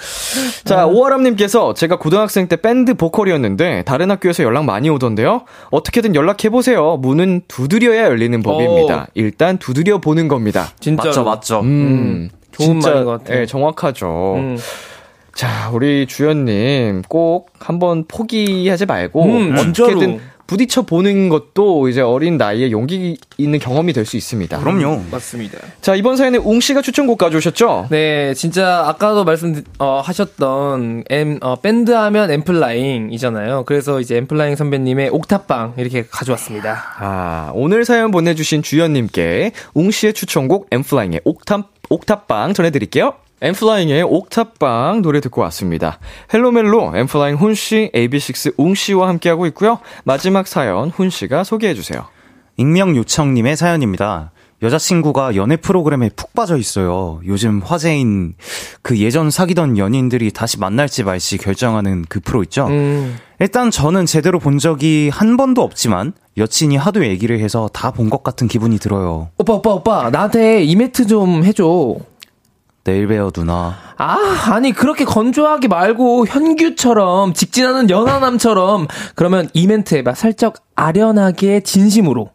[0.65, 5.43] 자, 오아람님께서 제가 고등학생 때 밴드 보컬이었는데 다른 학교에서 연락 많이 오던데요.
[5.71, 6.97] 어떻게든 연락해 보세요.
[7.01, 9.09] 문은 두드려야 열리는 법입니다.
[9.15, 10.69] 일단 두드려 보는 겁니다.
[10.79, 11.61] 진짜 맞죠, 맞죠.
[11.61, 11.80] 음,
[12.53, 13.41] 좋은 진짜, 말인 것 같아요.
[13.41, 14.35] 예, 정확하죠.
[14.37, 14.59] 음.
[15.35, 19.91] 자, 우리 주연님 꼭 한번 포기하지 말고 음, 진짜로.
[19.91, 20.21] 어떻게든
[20.51, 24.59] 부딪혀 보는 것도 이제 어린 나이에 용기 있는 경험이 될 수 있습니다.
[24.59, 25.05] 그럼요.
[25.13, 25.59] 맞습니다.
[25.81, 27.87] 자, 이번 사연에 웅 씨가 추천곡 가져오셨죠?
[27.91, 33.63] 네, 진짜 아까도 말씀 어, 하셨던 엠 어, 밴드 하면 엠플라잉이잖아요.
[33.65, 36.83] 그래서 이제 엠플라잉 선배님의 옥탑방 이렇게 가져왔습니다.
[36.99, 43.15] 아, 오늘 사연 보내 주신 주연 님께 웅 씨의 추천곡 N.Flying의 옥탑, 옥탑방 전해 드릴게요.
[43.43, 45.99] N.Flying의 옥탑방 노래 듣고 왔습니다.
[46.33, 49.79] 헬로멜로 엠플라잉 훈 씨, AB6 웅 씨와 함께하고 있고요.
[50.05, 52.05] 마지막 사연 훈 씨가 소개해주세요.
[52.57, 54.33] 익명 요청님의 사연입니다.
[54.63, 57.23] 여자친구가 연애 프로그램에 푹 빠져 있어요.
[57.27, 58.35] 요즘 화제인
[58.83, 62.67] 그 예전 사귀던 연인들이 다시 만날지 말지 결정하는 그 프로 있죠.
[62.67, 68.11] 음, 일단 저는 제대로 본 적이 한 번도 없지만 여친이 하도 얘기를 해서 다 본
[68.11, 69.31] 것 같은 기분이 들어요.
[69.39, 71.97] 오빠 오빠 오빠 나한테 이메트 좀 해줘.
[72.85, 73.77] 내일 봬요 누나.
[73.99, 74.17] 아,
[74.53, 80.15] 아니 그렇게 건조하게 말고 현규처럼 직진하는 연하남처럼 그러면 이 멘트 해봐.
[80.15, 82.31] 살짝 아련하게 진심으로.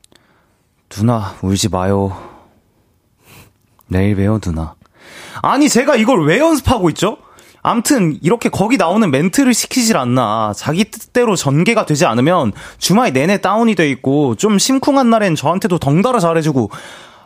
[0.89, 2.15] 누나 울지 마요.
[3.87, 4.75] 내일 봬요 누나.
[5.41, 7.17] 아니 제가 이걸 왜 연습하고 있죠?
[7.63, 10.53] 암튼 이렇게 거기 나오는 멘트를 시키질 않나.
[10.55, 16.19] 자기 뜻대로 전개가 되지 않으면 주말 내내 다운이 돼 있고 좀 심쿵한 날엔 저한테도 덩달아
[16.19, 16.69] 잘해주고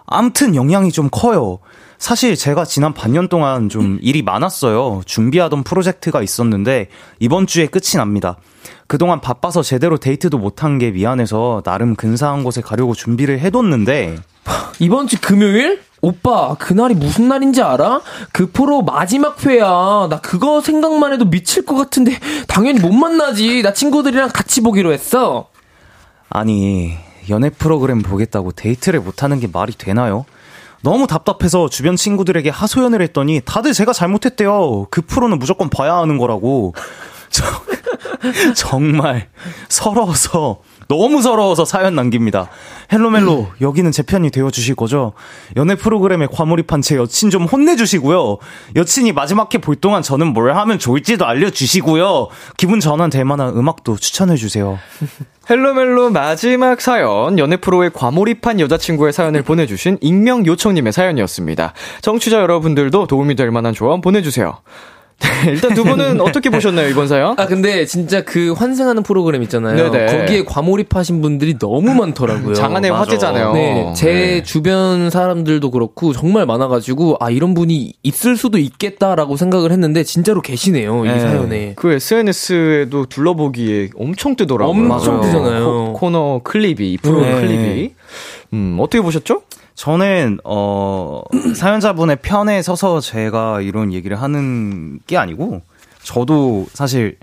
[0.06, 1.60] 암튼 영향이 좀 커요.
[2.00, 5.02] 사실 제가 지난 반년 동안 좀 일이 많았어요.
[5.06, 6.88] 준비하던 프로젝트가 있었는데
[7.20, 8.38] 이번 주에 끝이 납니다.
[8.88, 14.16] 그동안 바빠서 제대로 데이트도 못한 게 미안해서 나름 근사한 곳에 가려고 준비를 해뒀는데
[14.80, 15.82] 이번 주 금요일?
[16.02, 18.00] 오빠, 그날이 무슨 날인지 알아?
[18.32, 20.08] 그 프로 마지막 회야.
[20.10, 23.62] 나 그거 생각만 해도 미칠 것 같은데, 당연히 못 만나지.
[23.62, 25.50] 나 친구들이랑 같이 보기로 했어.
[26.30, 26.96] 아니
[27.30, 30.26] 연애 프로그램 보겠다고 데이트를 못하는 게 말이 되나요?
[30.82, 34.88] 너무 답답해서 주변 친구들에게 하소연을 했더니 다들 제가 잘못했대요.
[34.90, 36.74] 그 프로는 무조건 봐야 하는 거라고.
[37.30, 37.44] 저,
[38.56, 39.30] 정말
[39.68, 42.50] 서러워서 너무 서러워서 사연 남깁니다.
[42.92, 45.14] Hello멜로 여기는 제 편이 되어 주실 거죠?
[45.56, 48.40] 연애 프로그램에 과몰입한 제 여친 좀 혼내 주시고요.
[48.76, 52.30] 여친이 마지막 회 볼 동안 저는 뭘 하면 좋을지도 알려 주시고요.
[52.58, 54.80] 기분 전환 될 만한 음악도 추천해 주세요.
[55.50, 61.74] 헬로멜로 마지막 사연, 연애 프로에 과몰입한 여자친구의 사연을 보내주신 익명 요청님의 사연이었습니다.
[62.02, 64.58] 청취자 여러분들도 도움이 될 만한 조언 보내주세요.
[65.20, 67.36] 네, 일단 두 분은 어떻게 보셨나요, 이번 사연?
[67.38, 69.92] 아, 근데 진짜 그 환생하는 프로그램 있잖아요.
[69.92, 70.18] 네네.
[70.18, 72.54] 거기에 과몰입하신 분들이 너무 많더라고요.
[72.54, 73.02] 장안의 맞아.
[73.02, 73.54] 화제잖아요.
[73.54, 74.44] 네, 제 네.
[74.44, 81.06] 주변 사람들도 그렇고 정말 많아가지고 아 이런 분이 있을 수도 있겠다라고 생각을 했는데 진짜로 계시네요
[81.06, 81.20] 이 네.
[81.20, 81.74] 사연에.
[81.76, 84.92] 그 SNS에도 둘러보기에 엄청 뜨더라고요.
[84.94, 85.22] 엄청.
[85.22, 85.66] 뜨잖아요.
[85.66, 87.32] 코, 코너 클립이, 이 프로 네.
[87.42, 87.94] 클립이.
[88.54, 89.42] 음, 어떻게 보셨죠?
[89.80, 91.22] 저는 어
[91.56, 95.62] 사연자분의 편에 서서 제가 이런 얘기를 하는 게 아니고
[96.04, 97.16] 저도 사실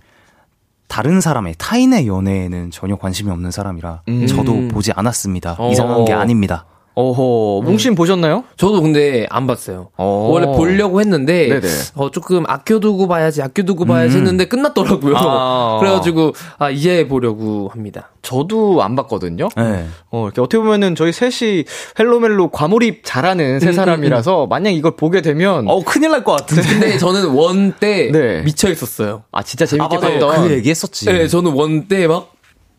[0.89, 4.27] 다른 사람의 타인의 연애에는 전혀 관심이 없는 사람이라 음.
[4.27, 5.57] 저도 보지 않았습니다.
[5.59, 5.71] 어.
[5.71, 6.65] 이상한 게 아닙니다.
[6.99, 8.45] 어허, 뭉신 보셨나요?
[8.57, 9.91] 저도 근데 안 봤어요.
[9.99, 10.31] 어.
[10.33, 11.69] 원래 보려고 했는데 네네.
[11.95, 15.15] 어 조금 아껴두고 봐야지 아껴두고 봐야지 했는데 끝났더라고요.
[15.15, 15.77] 아.
[15.81, 18.09] 그래가지고 아 이제 보려고 합니다.
[18.23, 19.51] 저도 안 봤거든요.
[19.59, 19.87] 네.
[20.11, 21.65] 어, 이렇게 어떻게 보면은 저희 셋이
[21.99, 26.63] 헬로멜로 과몰입 잘하는 세 사람이라서 만약 이걸 보게 되면 어, 큰일 날 것 같은데.
[26.67, 28.41] 근데 저는 원때 네.
[28.41, 29.23] 미쳐 있었어요.
[29.33, 30.01] 아 진짜 재밌게 아.
[30.01, 31.05] 봤던 그 얘기 했었지.
[31.05, 32.36] 네, 저는 원때막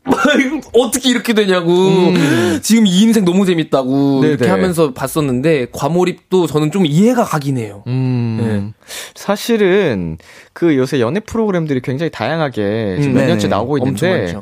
[0.73, 2.13] 어떻게 이렇게 되냐고
[2.61, 4.51] 지금 이 인생 너무 재밌다고 이렇게 네네.
[4.51, 7.83] 하면서 봤었는데 과몰입도 저는 좀 이해가 가긴 해요.
[7.87, 8.73] 음,
[9.15, 10.17] 사실은
[10.53, 13.27] 그 요새 연애 프로그램들이 굉장히 다양하게 지금 음, 몇 네네.
[13.33, 14.39] 년째 나오고 엄청 있는데.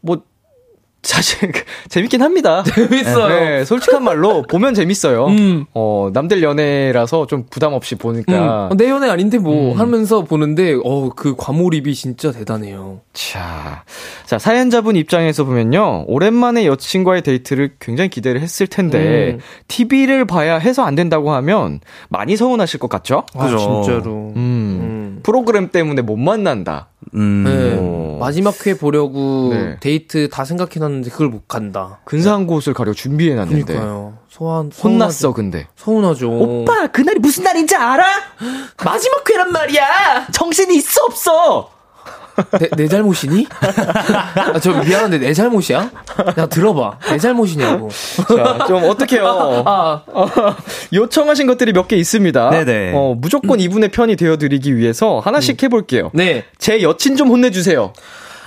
[0.00, 0.22] 뭐
[1.02, 2.62] 사실 그 재밌긴 합니다.
[2.62, 3.28] 재밌어요.
[3.28, 5.26] 네, 솔직한 말로 보면 재밌어요.
[5.26, 5.66] 음.
[5.74, 9.78] 어, 남들 연애라서 좀 부담 없이 보니까 음, 내 연애 아닌데 뭐 음.
[9.80, 13.00] 하면서 보는데 어 그 과몰입이 진짜 대단해요.
[13.12, 13.84] 자,
[14.26, 16.04] 자, 사연자분 입장에서 보면요.
[16.06, 19.38] 오랜만에 여친과의 데이트를 굉장히 기대를 했을 텐데, 음.
[19.68, 23.24] TV를 봐야 해서 안 된다고 하면 많이 서운하실 것 같죠?
[23.34, 23.82] 아, 그죠.
[23.84, 24.32] 진짜로.
[24.34, 25.20] 음, 음.
[25.22, 26.88] 프로그램 때문에 못 만난다.
[27.14, 27.44] 음.
[27.44, 27.76] 네.
[27.78, 28.16] 어.
[28.20, 29.76] 마지막 회 보려고 네.
[29.80, 32.00] 데이트 다 생각해놨는데 그걸 못 간다.
[32.04, 33.64] 근사한 곳을 가려고 준비해놨는데.
[33.64, 34.18] 그러니까요.
[34.28, 35.66] 소환 혼났어, 근데.
[35.76, 36.30] 서운하죠.
[36.30, 38.04] 오빠, 그날이 무슨 날인지 알아?
[38.84, 40.28] 마지막 회란 말이야.
[40.32, 41.70] 정신이 있어, 없어?
[42.58, 43.46] 내, 내 잘못이니?
[44.54, 45.90] 아, 저 미안한데 내 잘못이야?
[46.38, 46.98] 야 들어봐.
[47.10, 47.88] 내 잘못이냐고.
[47.90, 49.62] 자, 좀 어떡해요.
[49.66, 50.26] 아, 어,
[50.92, 52.50] 요청하신 것들이 몇 개 있습니다.
[52.50, 52.92] 네네.
[52.94, 56.10] 어, 무조건 이분의 편이 되어드리기 위해서 하나씩 해볼게요.
[56.14, 56.44] 네.
[56.58, 57.92] 제 여친 좀 혼내주세요.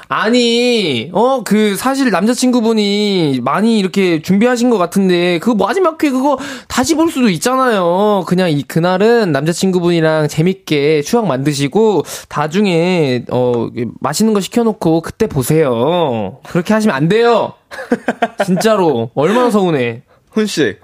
[0.08, 6.38] 아니, 어, 그, 사실 남자친구분이 많이 이렇게 준비하신 것 같은데, 그 마지막 회 그거
[6.68, 8.24] 다시 볼 수도 있잖아요.
[8.28, 16.40] 그냥 이, 그날은 남자친구분이랑 재밌게 추억 만드시고, 나중에, 어, 맛있는 거 시켜놓고 그때 보세요.
[16.50, 17.54] 그렇게 하시면 안 돼요.
[18.46, 19.10] 진짜로.
[19.16, 20.04] 얼마나 서운해.
[20.32, 20.78] 훈씨.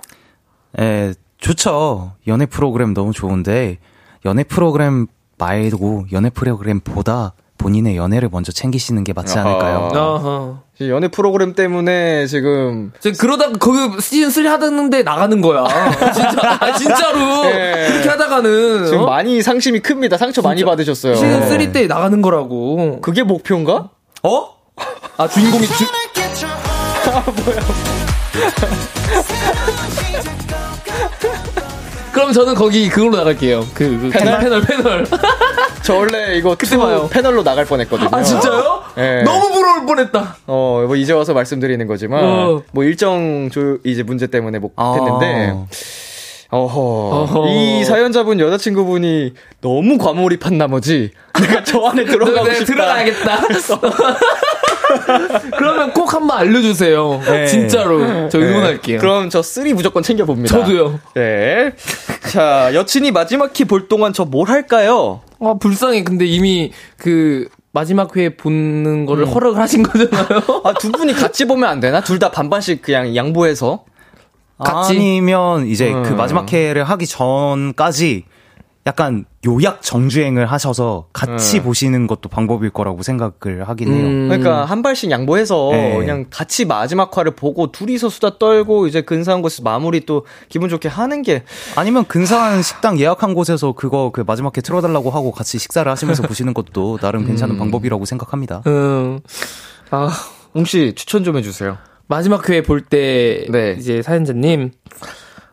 [0.80, 2.14] 예, 좋죠.
[2.28, 3.78] 연애 프로그램 너무 좋은데,
[4.26, 5.08] 연애 프로그램
[5.38, 9.90] 말고 연애 프로그램보다 본인의 연애를 먼저 챙기시는 게 맞지 않을까요?
[9.94, 10.00] 아하.
[10.00, 10.64] 어허.
[10.90, 15.66] 연애 프로그램 때문에 지금 저 그러다가 거기 시즌 3 하는데 나가는 거야.
[16.12, 17.46] 진짜, 아, 진짜로.
[17.54, 17.88] 예.
[17.92, 18.86] 그렇게 하다가는.
[18.86, 19.06] 지금 어?
[19.06, 20.18] 많이 상심이 큽니다.
[20.18, 21.14] 상처 많이 받으셨어요.
[21.16, 23.00] 시즌 3 때 나가는 거라고.
[23.02, 23.92] 그게 목표인가?
[24.24, 24.48] 어?
[25.18, 25.86] 아 주인공이 주.
[32.22, 33.66] 그럼 저는 거기 그걸로 나갈게요.
[33.74, 34.40] 그, 그 패널?
[34.40, 35.08] 패널 패널.
[35.82, 37.10] 저 원래 이거 그때 two 봐요.
[37.12, 38.10] 패널로 나갈 뻔했거든요.
[38.12, 38.84] 아 진짜요?
[38.98, 39.24] 예.
[39.24, 40.38] 너무 부러울 뻔했다.
[40.46, 42.64] 어, 뭐 이제 와서 말씀드리는 거지만 어.
[42.74, 44.94] 뭐 일정 조, 이제 문제 때문에 못 아.
[44.94, 45.56] 했는데
[46.52, 47.48] 어허, 어허.
[47.50, 51.10] 이 사연자분 여자친구분이 너무 과몰입한 나머지
[51.42, 52.74] 내가 저 안에 들어가고 네, 싶다.
[52.74, 53.40] 들어가야겠다.
[55.58, 57.22] 그러면 꼭 한번 알려주세요.
[57.26, 57.48] 네.
[57.48, 59.00] 진짜로 저 응원할게요.
[59.00, 60.56] 그럼 저 three 무조건 챙겨봅니다.
[60.58, 61.00] 저도요.
[61.16, 61.74] 네.
[62.32, 65.22] 자, 여친이 마지막 회 볼 동안 저 뭘 할까요?
[65.40, 66.04] 아 불쌍해.
[66.04, 70.62] 근데 이미 그 마지막 회 보는 거를 허락을 하신 거잖아요.
[70.64, 72.02] 아, 두 분이 같이 보면 안 되나?
[72.02, 73.84] 둘 다 반반씩 그냥 양보해서.
[74.64, 74.96] 같이?
[74.96, 76.04] 아니면 이제 음.
[76.04, 78.26] 그 마지막 회를 하기 전까지
[78.88, 81.64] 약간 요약 정주행을 하셔서 같이 음.
[81.64, 84.08] 보시는 것도 방법일 거라고 생각을 하긴 해요.
[84.08, 84.28] 음.
[84.28, 85.98] 그러니까 한 발씩 양보해서 네.
[85.98, 90.90] 그냥 같이 마지막 화를 보고 둘이서 수다 떨고 이제 근사한 곳에서 마무리 또 기분 좋게
[90.90, 91.44] 하는 게
[91.76, 96.56] 아니면 근사한 식당 예약한 곳에서 그거 그 마지막 회 틀어달라고 하고 같이 식사를 하시면서 보시는
[96.56, 98.64] 것도 나름 괜찮은 방법이라고 생각합니다.
[98.66, 99.20] 음.
[99.92, 100.10] 아
[100.56, 101.78] 홍씨 추천 좀 해주세요.
[102.08, 103.76] 마지막 회볼때 네.
[103.80, 104.72] 이제 사연자님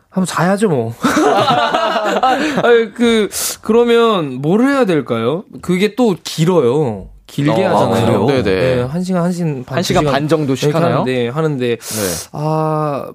[0.09, 0.93] 한번 자야죠 뭐.
[1.03, 2.61] 아,
[2.95, 3.29] 그
[3.61, 5.43] 그러면 뭘 해야 될까요?
[5.61, 7.09] 그게 또 길어요.
[7.27, 8.25] 길게 어, 하잖아요.
[8.25, 8.43] 그래요?
[8.43, 8.75] 네네.
[8.75, 11.01] 네, 한 시간 한 시간 반, 한 시간 두반 정도씩 이렇게 하나요?
[11.01, 11.77] 하는데 하는데 네.
[12.31, 13.11] 아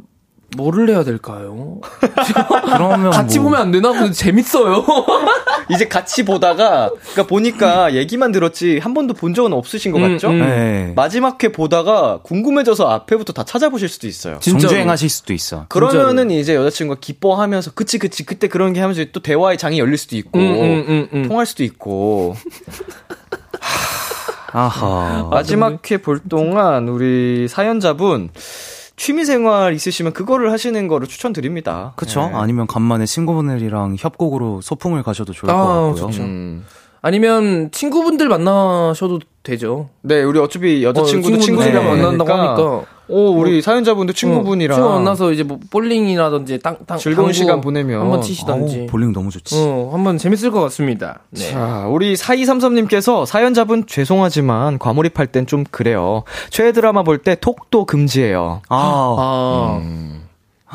[0.56, 1.80] 뭐를 해야 될까요?
[2.66, 3.92] 그러면 같이 뭐 보면 안 되나?
[3.92, 4.84] 근데 재밌어요.
[5.70, 10.28] 이제 같이 보다가 그러니까 보니까 얘기만 들었지 한 번도 본 적은 없으신 것 음, 같죠?
[10.30, 10.38] 음.
[10.40, 10.92] 네.
[10.94, 14.38] 마지막 회 보다가 궁금해져서 앞에부터 다 찾아보실 수도 있어요.
[14.40, 14.68] 진짜로.
[14.68, 15.66] 정주행하실 수도 있어.
[15.68, 20.16] 그러면은 이제 여자친구가 기뻐하면서 그치 그치 그때 그런 게 하면서 또 대화의 장이 열릴 수도
[20.16, 21.28] 있고 음, 음, 음, 음.
[21.28, 22.36] 통할 수도 있고
[24.52, 25.28] 아하.
[25.30, 28.30] 마지막 회 볼 동안 우리 사연자분
[28.96, 31.92] 취미 생활 있으시면 그거를 하시는 거를 추천드립니다.
[31.96, 32.28] 그쵸?
[32.28, 32.34] 네.
[32.34, 36.24] 아니면 간만에 친구분들이랑 협곡으로 소풍을 가셔도 좋을 아, 것 같고요.
[36.24, 36.64] 음.
[37.06, 39.90] 아니면 친구분들 만나셔도 되죠.
[40.00, 42.72] 네, 우리 어차피 여자친구도 어, 친구들이랑 친구들이랑 만난다고 만난다고 하니까.
[42.76, 42.94] 하니까.
[43.08, 44.74] 오, 우리 사연자분도 친구분이랑.
[44.74, 48.00] 친구 만나서 이제 뭐 볼링이라든지 땅, 땅 즐거운 시간 보내면.
[48.00, 48.80] 한번 치시던지.
[48.80, 49.54] 어우, 볼링 너무 좋지.
[49.58, 51.20] 어, 한번 재밌을 것 같습니다.
[51.28, 51.50] 네.
[51.50, 56.24] 자, 우리 4233님께서 사연자분 죄송하지만 과몰입할 땐 좀 그래요.
[56.48, 58.62] 최애 드라마 볼 때 톡도 금지해요.
[58.70, 58.76] 아,
[59.18, 59.80] 아,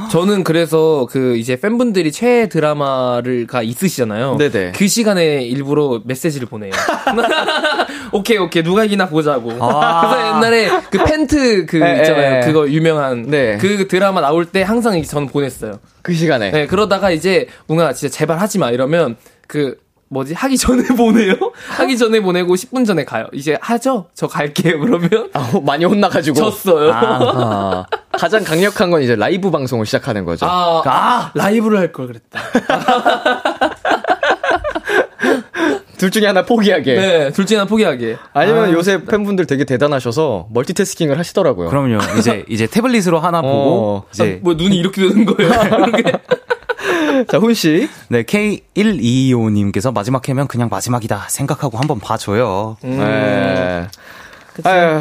[0.08, 4.38] 저는 그래서 그 이제 팬분들이 최애 드라마를가 있으시잖아요.
[4.38, 4.72] 네네.
[4.76, 6.72] 그 시간에 일부러 메시지를 보내요.
[8.12, 9.52] 오케이 오케이 누가 이기나 보자고.
[9.60, 10.02] 아.
[10.02, 12.38] 그래서 옛날에 그 펜트 그 에, 있잖아요.
[12.38, 12.39] 에.
[12.45, 13.58] 그거 유명한 네.
[13.58, 15.80] 그 드라마 나올 때 항상 저는 보냈어요.
[16.02, 16.52] 그 시간에.
[16.52, 19.16] 네 그러다가 이제 뭔가 진짜 제발 하지 마 이러면
[19.47, 19.78] 그
[20.10, 21.36] 뭐지 하기 전에 보내요.
[21.78, 23.28] 하기 전에 보내고 10분 전에 가요.
[23.34, 24.07] 이제 하죠.
[24.14, 24.80] 저 갈게요.
[24.80, 26.36] 그러면 아, 많이 혼나가지고.
[26.36, 26.91] 졌어요.
[26.93, 30.45] 아, 가장 강력한 건 이제 라이브 방송을 시작하는 거죠.
[30.47, 32.39] 아, 아, 라이브를 할 걸 그랬다.
[35.97, 36.95] 둘 중에 하나 포기하게.
[36.95, 38.16] 네, 둘 중에 하나 포기하게.
[38.34, 41.70] 아니면 아, 요새 팬분들 되게 대단하셔서 멀티태스킹을 하시더라고요.
[41.70, 41.97] 그럼요.
[42.18, 44.03] 이제 이제 태블릿으로 하나 보고 어.
[44.14, 45.51] 이제 뭐 눈이 이렇게 되는 거예요.
[47.28, 47.90] 자, 훈 씨.
[48.10, 52.78] 네 K1225님께서 마지막 회면 그냥 마지막이다 생각하고 한번 봐줘요.
[52.82, 53.88] 네.
[54.64, 55.00] 아유,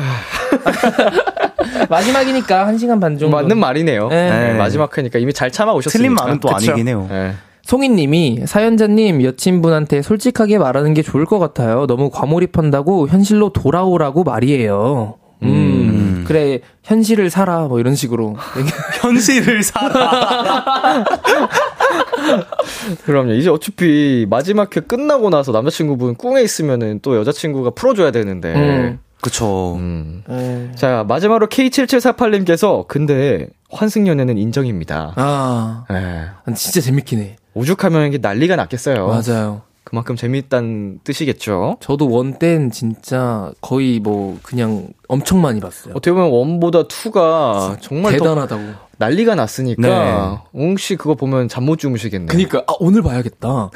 [1.90, 3.34] 마지막이니까 1시간 반 정도.
[3.36, 4.08] 맞는 말이네요.
[4.08, 4.30] 네.
[4.30, 5.98] 네, 마지막 회니까 이미 잘 참아 오셨으니까.
[5.98, 6.70] 틀린 말은 또 그쵸?
[6.72, 7.06] 아니긴 해요.
[7.10, 7.34] 네.
[7.62, 11.86] 송이님이 사연자님 여친분한테 솔직하게 말하는 게 좋을 것 같아요.
[11.86, 15.16] 너무 과몰입한다고 현실로 돌아오라고 말이에요.
[15.42, 18.36] 음, 그래 현실을 살아 뭐 이런 식으로.
[19.02, 21.04] 현실을 살아.
[23.04, 23.32] 그럼요.
[23.34, 28.54] 이제 어차피 마지막 회 끝나고 나서 남자친구분 꿍에 있으면은 또 여자친구가 풀어줘야 되는데.
[28.54, 28.98] 음.
[29.20, 29.74] 그쵸.
[29.76, 30.22] 음.
[30.30, 30.70] 에.
[30.76, 35.12] 자, 마지막으로 K7748님께서 근데 환승연애는 인정입니다.
[35.16, 36.52] 아, 예.
[36.54, 37.36] 진짜 재밌긴 해.
[37.54, 39.06] 오죽하면 이게 난리가 났겠어요.
[39.08, 39.62] 맞아요.
[39.84, 41.78] 그만큼 재밌다는 뜻이겠죠.
[41.80, 45.94] 저도 원 땐 진짜 거의 뭐 그냥 엄청 많이 봤어요.
[45.96, 48.62] 어떻게 보면 원보다 투가 정말 더 대단하다고.
[48.98, 52.28] 난리가 났으니까 웅씨 그거 보면 잠 못 주무시겠네요.
[52.28, 53.70] 그니까 아 오늘 봐야겠다.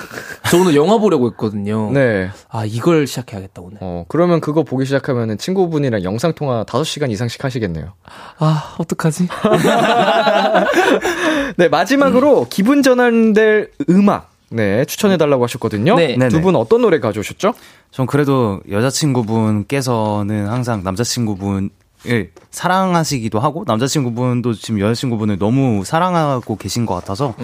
[0.51, 1.91] 저 오늘 영화 보려고 했거든요.
[1.93, 2.31] 네.
[2.49, 3.77] 아 이걸 시작해야겠다 오늘.
[3.81, 7.93] 어, 그러면 그거 보기 시작하면은 친구분이랑 영상 통화 5시간 이상씩 하시겠네요.
[8.39, 9.29] 아 어떡하지?
[11.57, 14.31] 네, 마지막으로 기분 전환될 음악.
[14.51, 15.95] 네, 추천해달라고 하셨거든요.
[15.97, 16.17] 네.
[16.29, 17.55] 두 분 어떤 노래 가져오셨죠?
[17.91, 21.71] 전 그래도 여자친구분께서는 항상 남자친구분
[22.09, 27.35] 을 사랑하시기도 하고 남자친구분도 지금 여자친구분을 너무 사랑하고 계신 것 같아서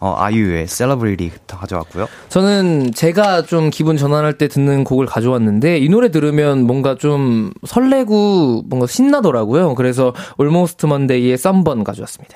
[0.00, 2.08] 어, 아이유의 셀러브리티 가져왔고요.
[2.28, 8.62] 저는 제가 좀 기분 전환할 때 듣는 곡을 가져왔는데 이 노래 들으면 뭔가 좀 설레고
[8.66, 9.76] 뭔가 신나더라고요.
[9.76, 12.34] 그래서 Almost Monday의 썸번 가져왔습니다.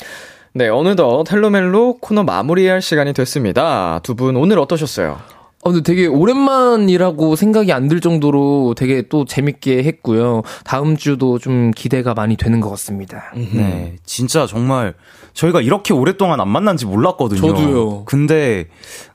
[0.55, 3.99] 네, 어느덧 텔로멜로 코너 마무리할 시간이 됐습니다.
[4.05, 5.19] 두 분 오늘 어떠셨어요?
[5.67, 10.43] 어, 근데 되게 오랜만이라고 생각이 안 들 정도로 되게 또 재밌게 했고요.
[10.65, 13.33] 다음 주도 좀 기대가 많이 되는 것 같습니다.
[13.35, 14.95] 네, 진짜 정말
[15.35, 17.41] 저희가 이렇게 오랫동안 안 만난지 몰랐거든요.
[17.41, 18.05] 저도요.
[18.07, 18.67] 근데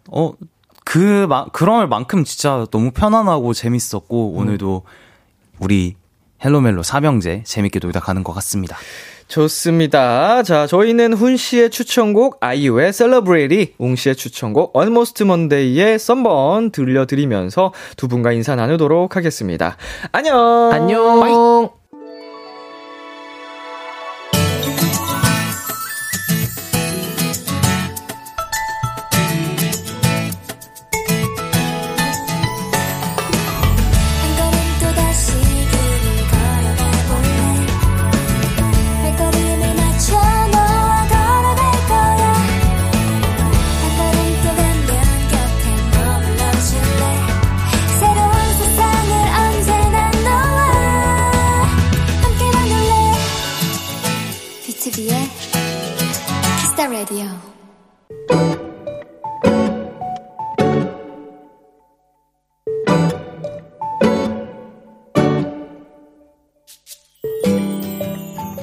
[0.09, 4.83] 어그 그럴 만큼 진짜 너무 편안하고 재밌었고 오늘도
[5.59, 5.95] 우리
[6.43, 8.77] 헬로멜로 사명제 재밌게 놀다 가는 것 같습니다.
[9.31, 10.43] 좋습니다.
[10.43, 18.09] 자, 저희는 훈 씨의 추천곡 아이유의 Celebrity, 웅 씨의 추천곡 Almost Monday의 썸번 들려드리면서 두
[18.09, 19.77] 분과 인사 나누도록 하겠습니다.
[20.11, 20.69] 안녕.
[20.73, 21.23] 안녕.
[21.23, 21.80] 한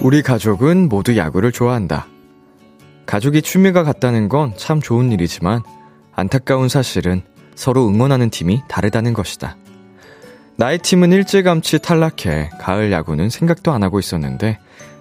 [0.08, 2.06] 우리 가족은 모두 야구를 좋아한다.
[3.04, 5.60] 가족이 취미가 같다는 건 참 좋은 일이지만
[6.14, 7.20] 안타까운 사실은
[7.54, 9.58] 서로 응원하는 팀이 다르다는 것이다.
[10.56, 14.58] 나의 팀은 일찌감치 탈락해 가을 야구는 생각도 안 하고 있었는데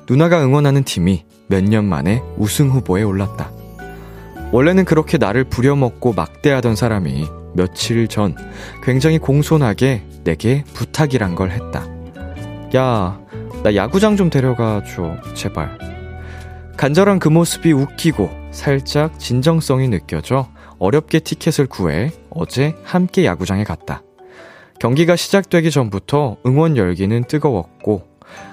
[0.10, 3.50] 누나가 응원하는 팀이 몇 년 만에 우승 후보에 올랐다.
[4.52, 8.36] 원래는 그렇게 나를 부려먹고 막대하던 사람이 며칠 전
[8.84, 11.88] 굉장히 공손하게 내게 부탁이란 걸 했다.
[12.76, 13.18] 야,
[13.68, 15.78] 나 야구장 좀 데려가 줘, 제발.
[16.78, 20.48] 간절한 그 모습이 웃기고 살짝 진정성이 느껴져
[20.80, 24.04] 어렵게 티켓을 구해 어제 함께 야구장에 갔다.
[24.80, 28.08] 경기가 시작되기 전부터 응원 열기는 뜨거웠고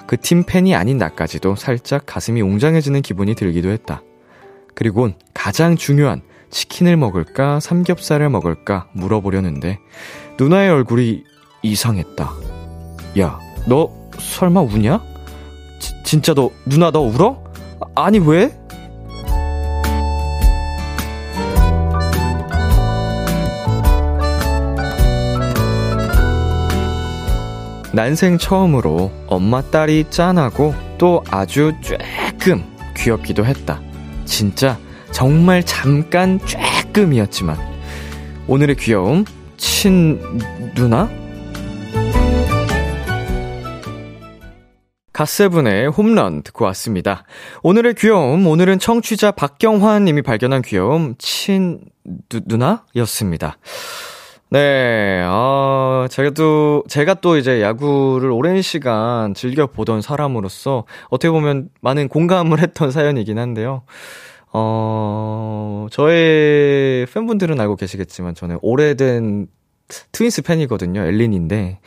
[0.08, 4.02] 그 팀 팬이 아닌 나까지도 살짝 가슴이 웅장해지는 기분이 들기도 했다.
[4.74, 9.78] 그리곤 가장 중요한 치킨을 먹을까 삼겹살을 먹을까 물어보려는데
[10.40, 11.22] 누나의 얼굴이
[11.62, 12.32] 이상했다.
[13.20, 13.38] 야,
[13.68, 15.01] 너 설마 우냐?
[15.79, 17.43] 지, 진짜 너 누나 너 울어?
[17.81, 18.53] 아, 아니 왜?
[27.93, 32.64] 난생 처음으로 엄마 딸이 짠하고 또 아주 쬐끔
[32.97, 33.81] 귀엽기도 했다.
[34.25, 34.79] 진짜
[35.12, 37.57] 정말 잠깐 쬐끔이었지만
[38.49, 39.25] 오늘의 귀여움
[39.57, 40.20] 친
[40.75, 41.09] 누나
[45.14, 47.24] 갓세븐의 홈런 듣고 왔습니다.
[47.62, 51.80] 오늘의 귀여움, 오늘은 청취자 박경환 님이 발견한 귀여움, 친,
[52.28, 53.56] 누, 누나 였습니다.
[54.50, 61.70] 네, 아, 제가 또, 제가 또 이제 야구를 오랜 시간 즐겨 보던 사람으로서 어떻게 보면
[61.80, 63.82] 많은 공감을 했던 사연이긴 한데요.
[64.52, 69.46] 어, 저의 팬분들은 알고 계시겠지만 저는 오래된
[70.10, 71.02] 트윈스 팬이거든요.
[71.02, 71.78] 엘린인데,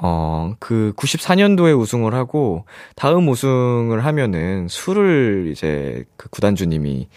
[0.00, 7.08] 어, 그 94년도에 우승을 하고 다음 우승을 하면은 술을 이제 그 구단주님이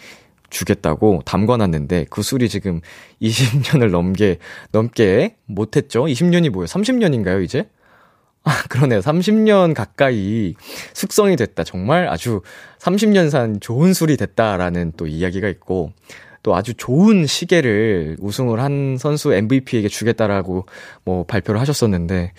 [0.50, 2.80] 주겠다고 담궈놨는데 그 술이 지금
[3.22, 4.38] 20년을 넘게
[4.72, 6.04] 넘게 못했죠.
[6.04, 6.66] 20년이 뭐예요?
[6.66, 7.68] 30년인가요 이제?
[8.44, 9.00] 아 그러네요.
[9.00, 10.54] 30년 가까이
[10.92, 11.62] 숙성이 됐다.
[11.62, 12.42] 정말 아주
[12.80, 15.92] 30년 산 좋은 술이 됐다라는 또 이야기가 있고
[16.42, 20.66] 또 아주 좋은 시계를 우승을 한 선수 MVP에게 주겠다라고
[21.04, 22.32] 뭐 발표를 하셨었는데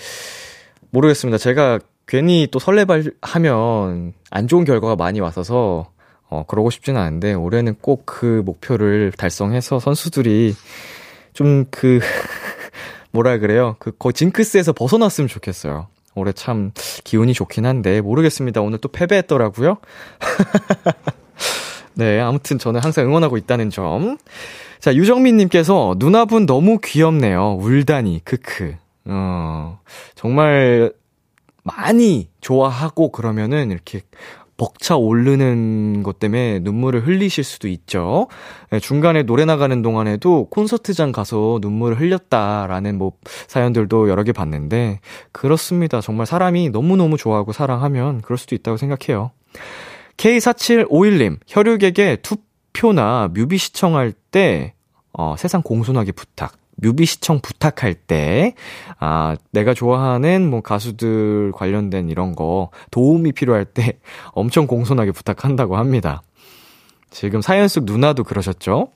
[0.92, 1.38] 모르겠습니다.
[1.38, 5.88] 제가 괜히 또 설레발 하면 안 좋은 결과가 많이 왔어서
[6.34, 10.56] 어, 그러고 싶지는 않은데, 올해는 꼭 그 목표를 달성해서 선수들이
[11.34, 12.00] 좀 그,
[13.12, 13.76] 뭐라 그래요?
[13.78, 15.88] 그, 거 징크스에서 벗어났으면 좋겠어요.
[16.16, 16.72] 올해 참
[17.04, 18.62] 기운이 좋긴 한데, 모르겠습니다.
[18.62, 19.78] 오늘 또 패배했더라고요.
[21.96, 24.18] 네, 아무튼 저는 항상 응원하고 있다는 점.
[24.80, 27.58] 자, 유정민님께서 누나분 너무 귀엽네요.
[27.62, 28.76] 울다니, 크크.
[29.06, 29.80] 어,
[30.16, 30.92] 정말
[31.64, 34.02] 많이 좋아하고 그러면은 이렇게
[34.58, 38.28] 벅차 오르는 것 때문에 눈물을 흘리실 수도 있죠.
[38.70, 43.14] 네, 중간에 노래 나가는 동안에도 콘서트장 가서 눈물을 흘렸다라는 뭐
[43.48, 45.00] 사연들도 여러 개 봤는데
[45.32, 46.02] 그렇습니다.
[46.02, 49.32] 정말 사람이 너무너무 좋아하고 사랑하면 그럴 수도 있다고 생각해요.
[50.18, 54.74] K4751님, 혈육에게 투표나 뮤비 시청할 때
[55.14, 56.58] 어, 세상 공손하게 부탁.
[56.76, 58.56] 뮤비 시청 부탁할 때,
[59.00, 64.00] 아, 내가 좋아하는 뭐 가수들 관련된 이런 거 도움이 필요할 때
[64.34, 66.24] 엄청 공손하게 부탁한다고 합니다.
[67.12, 68.90] 지금 사연 속 누나도 그러셨죠?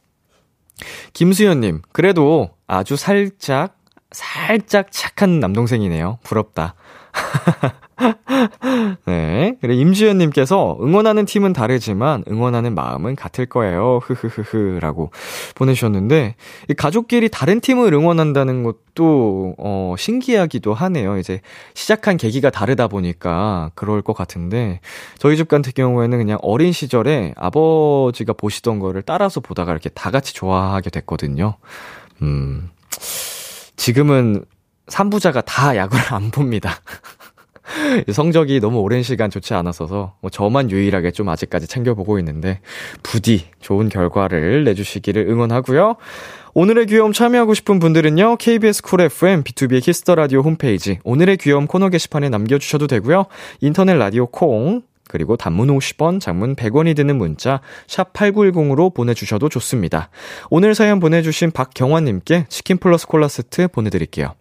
[1.13, 3.77] 김수현님, 그래도 아주 살짝,
[4.11, 6.19] 살짝 착한 남동생이네요.
[6.23, 6.75] 부럽다.
[9.05, 9.55] 네.
[9.61, 13.99] 그리고 임주현님께서 응원하는 팀은 다르지만 응원하는 마음은 같을 거예요.
[14.03, 14.79] 흐흐흐흐.
[14.81, 15.11] 라고
[15.55, 16.35] 보내주셨는데,
[16.69, 21.17] 이 가족끼리 다른 팀을 응원한다는 것도, 어, 신기하기도 하네요.
[21.17, 21.41] 이제
[21.73, 24.79] 시작한 계기가 다르다 보니까 그럴 것 같은데,
[25.17, 30.33] 저희 집 같은 경우에는 그냥 어린 시절에 아버지가 보시던 거를 따라서 보다가 이렇게 다 같이
[30.33, 31.55] 좋아하게 됐거든요.
[32.21, 32.69] 음,
[33.75, 34.45] 지금은
[34.87, 36.79] 3부자가 다 야구를 안 봅니다.
[38.11, 42.59] 성적이 너무 오랜 시간 좋지 않았어서 뭐 저만 유일하게 좀 아직까지 챙겨보고 있는데
[43.03, 45.95] 부디 좋은 결과를 내주시기를 응원하고요.
[46.53, 48.37] 오늘의 귀여움 참여하고 싶은 분들은요.
[48.37, 53.25] KBS 쿨 FM B2B의 키스터 라디오 홈페이지 오늘의 귀여움 코너 게시판에 남겨 주셔도 되고요.
[53.61, 60.09] 인터넷 라디오 콩 그리고 단문 50원, 장문 100원이 드는 문자 샵 8910으로 보내주셔도 좋습니다.
[60.49, 64.33] 오늘 사연 보내주신 박경환님께 치킨 플러스 콜라 세트 보내드릴게요.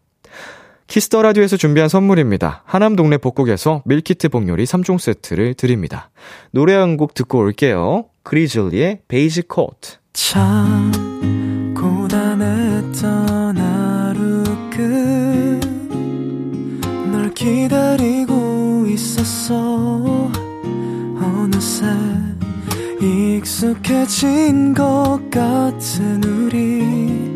[0.86, 2.62] Kiss the Radio에서 준비한 선물입니다.
[2.64, 6.10] 하남 동네 복국에서 밀키트 복요리 3종 세트를 드립니다.
[6.52, 8.06] 노래 한 곡 듣고 올게요.
[8.22, 9.96] 그리즐리의 베이지 코트.
[10.12, 10.92] 참
[11.76, 14.44] 고단했던 하루
[17.00, 20.30] 끝널 기다리고 있었어
[21.20, 21.84] 어느새
[23.02, 27.35] 익숙해진 것 같은 우리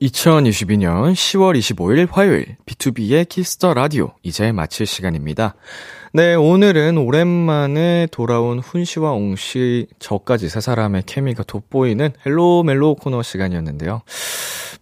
[0.00, 5.54] 2022년 10월 25일 화요일 B2B의 키스터 라디오 이제 마칠 시간입니다.
[6.14, 12.94] 네, 오늘은 오랜만에 돌아온 훈 씨와 웅 씨 저까지 세 사람의 케미가 돋보이는 Hello 멜로
[12.94, 14.00] 코너 시간이었는데요.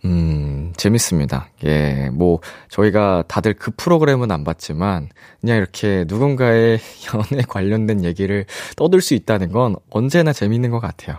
[0.04, 1.48] 음, 재밌습니다.
[1.64, 2.38] 예, 뭐,
[2.70, 5.08] 저희가 다들 그 프로그램은 안 봤지만,
[5.40, 6.78] 그냥 이렇게 누군가의
[7.32, 8.46] 연애 관련된 얘기를
[8.76, 11.18] 떠들 수 있다는 건 언제나 재밌는 것 같아요.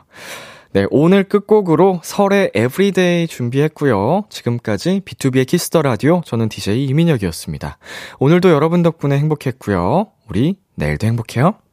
[0.71, 4.25] 네, 오늘 끝곡으로 설의 Everyday 준비했고요.
[4.29, 7.79] 지금까지 B2B의 키스터 라디오 저는 DJ 이민혁이었습니다.
[8.19, 10.11] 오늘도 여러분 덕분에 행복했고요.
[10.29, 11.55] 우리 내일도 행복해요.